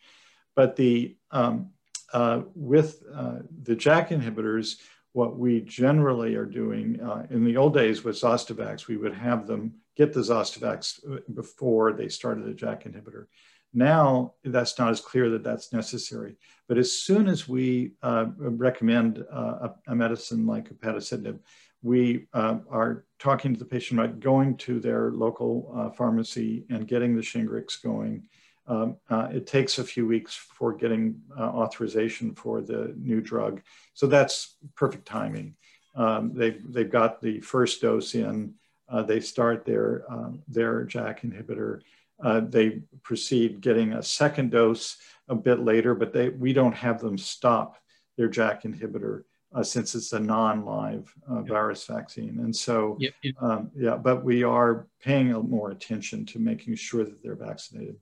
But 0.55 0.75
the, 0.75 1.15
um, 1.29 1.69
uh, 2.11 2.41
with 2.55 3.03
uh, 3.13 3.39
the 3.61 3.75
JAK 3.75 4.09
inhibitors, 4.09 4.77
what 5.13 5.37
we 5.37 5.61
generally 5.61 6.33
are 6.35 6.45
doing 6.45 6.99
uh, 7.01 7.27
in 7.29 7.45
the 7.45 7.55
old 7.55 7.75
days 7.75 8.03
with 8.03 8.19
Zostavax, 8.19 8.87
we 8.87 8.97
would 8.97 9.13
have 9.13 9.45
them 9.45 9.75
get 9.95 10.11
the 10.11 10.21
Zostavax 10.21 10.99
uh, 11.09 11.19
before 11.35 11.93
they 11.93 12.09
started 12.09 12.47
a 12.47 12.53
JAK 12.55 12.85
inhibitor. 12.85 13.27
Now, 13.75 14.33
that's 14.43 14.79
not 14.79 14.89
as 14.89 15.01
clear 15.01 15.29
that 15.31 15.43
that's 15.43 15.71
necessary. 15.71 16.37
But 16.67 16.79
as 16.79 16.93
soon 16.93 17.27
as 17.27 17.47
we 17.47 17.91
recommend 18.01 19.17
a, 19.17 19.75
a, 19.87 19.95
medicine 19.95 20.47
like 20.47 20.71
a 20.71 20.73
upadacitinib, 20.73 21.39
we 21.85 22.25
uh, 22.33 22.57
are 22.69 23.05
talking 23.19 23.53
to 23.53 23.59
the 23.59 23.65
patient 23.65 23.99
about 23.99 24.19
going 24.19 24.57
to 24.57 24.79
their 24.79 25.11
local 25.11 25.71
uh, 25.75 25.89
pharmacy 25.91 26.65
and 26.69 26.87
getting 26.87 27.15
the 27.15 27.21
Shingrix 27.21 27.81
going 27.81 28.27
um, 28.67 28.97
uh, 29.09 29.27
it 29.31 29.45
takes 29.45 29.77
a 29.77 29.83
few 29.83 30.07
weeks 30.07 30.33
for 30.35 30.73
getting 30.73 31.21
uh, 31.37 31.43
authorization 31.43 32.33
for 32.33 32.61
the 32.61 32.93
new 32.97 33.21
drug. 33.21 33.61
So 33.93 34.07
that's 34.07 34.55
perfect 34.75 35.05
timing. 35.05 35.55
Um, 35.95 36.33
they've, 36.33 36.61
they've 36.73 36.89
got 36.89 37.21
the 37.21 37.39
first 37.41 37.81
dose 37.81 38.15
in, 38.15 38.55
uh, 38.89 39.03
they 39.03 39.19
start 39.19 39.65
their, 39.65 40.03
um, 40.09 40.41
their 40.47 40.83
JAK 40.85 41.21
inhibitor. 41.21 41.81
Uh, 42.21 42.41
they 42.41 42.81
proceed 43.03 43.61
getting 43.61 43.93
a 43.93 44.03
second 44.03 44.51
dose 44.51 44.97
a 45.27 45.35
bit 45.35 45.59
later, 45.59 45.93
but 45.95 46.13
they, 46.13 46.29
we 46.29 46.53
don't 46.53 46.75
have 46.75 46.99
them 46.99 47.17
stop 47.17 47.77
their 48.17 48.29
JAK 48.29 48.63
inhibitor 48.63 49.23
uh, 49.55 49.63
since 49.63 49.95
it's 49.95 50.11
a 50.11 50.19
non-live 50.19 51.11
uh, 51.31 51.37
yep. 51.37 51.47
virus 51.47 51.85
vaccine. 51.85 52.39
And 52.39 52.53
so, 52.53 52.97
yep, 52.99 53.13
yep. 53.23 53.35
Um, 53.41 53.71
yeah, 53.75 53.95
but 53.95 54.23
we 54.23 54.43
are 54.43 54.87
paying 55.01 55.31
more 55.31 55.71
attention 55.71 56.25
to 56.27 56.39
making 56.39 56.75
sure 56.75 57.05
that 57.05 57.23
they're 57.23 57.35
vaccinated. 57.35 57.95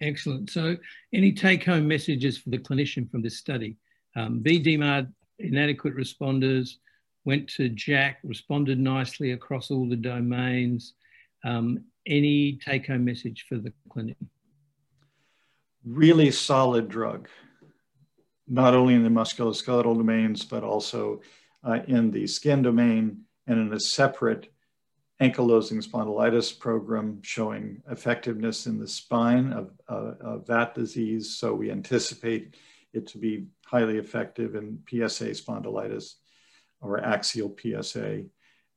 Excellent. 0.00 0.48
So, 0.50 0.76
any 1.12 1.32
take 1.32 1.64
home 1.64 1.88
messages 1.88 2.38
for 2.38 2.50
the 2.50 2.58
clinician 2.58 3.10
from 3.10 3.20
this 3.20 3.36
study? 3.36 3.76
Um, 4.14 4.40
BDMARD 4.44 5.12
inadequate 5.40 5.96
responders 5.96 6.74
went 7.24 7.48
to 7.48 7.68
JAK, 7.68 8.18
responded 8.22 8.78
nicely 8.78 9.32
across 9.32 9.72
all 9.72 9.88
the 9.88 9.96
domains. 9.96 10.94
Um, 11.44 11.84
any 12.06 12.58
take 12.64 12.86
home 12.86 13.04
message 13.04 13.44
for 13.48 13.56
the 13.56 13.72
clinic? 13.90 14.16
Really 15.84 16.30
solid 16.30 16.88
drug, 16.88 17.28
not 18.48 18.74
only 18.74 18.94
in 18.94 19.02
the 19.02 19.10
musculoskeletal 19.10 19.96
domains, 19.96 20.44
but 20.44 20.64
also 20.64 21.20
uh, 21.64 21.80
in 21.86 22.10
the 22.10 22.26
skin 22.26 22.62
domain 22.62 23.22
and 23.46 23.58
in 23.58 23.72
a 23.72 23.80
separate 23.80 24.52
ankylosing 25.20 25.84
spondylitis 25.84 26.58
program 26.58 27.20
showing 27.22 27.82
effectiveness 27.90 28.66
in 28.66 28.78
the 28.78 28.86
spine 28.86 29.52
of, 29.52 29.70
uh, 29.88 30.14
of, 30.20 30.46
that 30.46 30.74
disease. 30.74 31.36
So 31.36 31.54
we 31.54 31.72
anticipate 31.72 32.54
it 32.92 33.06
to 33.08 33.18
be 33.18 33.46
highly 33.66 33.98
effective 33.98 34.54
in 34.54 34.78
PSA 34.88 35.30
spondylitis 35.30 36.14
or 36.80 37.04
axial 37.04 37.54
PSA. 37.60 38.24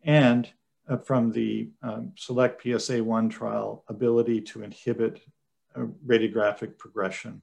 And 0.03 0.51
uh, 0.89 0.97
from 0.97 1.31
the 1.31 1.69
um, 1.83 2.13
select 2.17 2.63
PSA1 2.63 3.29
trial, 3.29 3.83
ability 3.87 4.41
to 4.41 4.63
inhibit 4.63 5.21
radiographic 5.77 6.77
progression. 6.77 7.41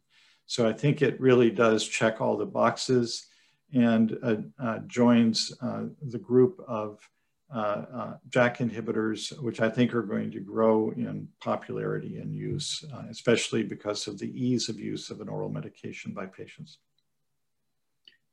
So 0.48 0.66
I 0.66 0.72
think 0.72 1.02
it 1.02 1.20
really 1.20 1.50
does 1.50 1.86
check 1.86 2.20
all 2.20 2.36
the 2.36 2.46
boxes 2.46 3.26
and 3.74 4.18
uh, 4.22 4.36
uh 4.58 4.78
joins 4.86 5.52
uh, 5.60 5.84
the 6.00 6.18
group 6.18 6.58
of 6.66 7.06
uh, 7.54 7.84
uh, 7.94 8.14
JAK 8.30 8.58
inhibitors, 8.58 9.38
which 9.40 9.60
I 9.60 9.68
think 9.68 9.94
are 9.94 10.02
going 10.02 10.30
to 10.32 10.40
grow 10.40 10.90
in 10.90 11.28
popularity 11.40 12.16
and 12.18 12.34
use, 12.34 12.84
uh, 12.94 13.04
especially 13.10 13.62
because 13.62 14.06
of 14.06 14.18
the 14.18 14.30
ease 14.38 14.68
of 14.68 14.80
use 14.80 15.10
of 15.10 15.20
an 15.20 15.28
oral 15.28 15.50
medication 15.50 16.12
by 16.12 16.26
patients. 16.26 16.78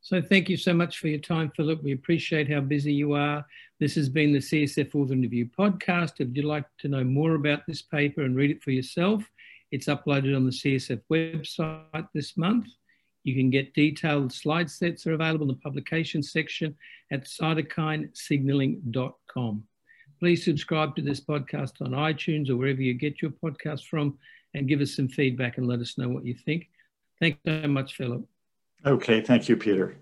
So 0.00 0.22
thank 0.22 0.48
you 0.48 0.56
so 0.56 0.72
much 0.72 0.98
for 0.98 1.08
your 1.08 1.18
time, 1.18 1.50
Philip. 1.56 1.82
We 1.82 1.92
appreciate 1.92 2.50
how 2.50 2.60
busy 2.60 2.92
you 2.92 3.14
are. 3.14 3.44
This 3.80 3.94
has 3.96 4.08
been 4.08 4.32
the 4.32 4.38
CSF 4.38 4.94
Author 4.94 5.16
Review 5.16 5.50
podcast. 5.58 6.20
If 6.20 6.28
you'd 6.34 6.44
like 6.44 6.66
to 6.78 6.88
know 6.88 7.02
more 7.02 7.34
about 7.34 7.66
this 7.66 7.82
paper 7.82 8.22
and 8.22 8.36
read 8.36 8.50
it 8.50 8.62
for 8.62 8.70
yourself, 8.70 9.24
it's 9.70 9.86
uploaded 9.86 10.36
on 10.36 10.44
the 10.44 10.50
CSF 10.50 11.00
website 11.10 12.08
this 12.14 12.36
month. 12.36 12.66
You 13.24 13.34
can 13.34 13.48
get 13.50 13.72
detailed 13.74 14.32
slide 14.32 14.70
sets 14.70 15.06
are 15.06 15.12
available 15.14 15.50
in 15.50 15.56
the 15.56 15.60
publication 15.60 16.22
section 16.22 16.76
at 17.10 17.24
cytokinesignaling.com. 17.24 19.64
Please 20.20 20.44
subscribe 20.44 20.94
to 20.96 21.02
this 21.02 21.20
podcast 21.20 21.82
on 21.82 21.90
iTunes 21.90 22.48
or 22.48 22.56
wherever 22.56 22.80
you 22.80 22.94
get 22.94 23.20
your 23.20 23.32
podcast 23.32 23.84
from 23.86 24.16
and 24.54 24.68
give 24.68 24.80
us 24.80 24.94
some 24.94 25.08
feedback 25.08 25.58
and 25.58 25.66
let 25.66 25.80
us 25.80 25.98
know 25.98 26.08
what 26.08 26.24
you 26.24 26.34
think. 26.34 26.68
Thanks 27.20 27.40
so 27.44 27.66
much, 27.66 27.94
Philip. 27.94 28.24
Okay, 28.84 29.20
thank 29.20 29.48
you, 29.48 29.56
Peter. 29.56 29.96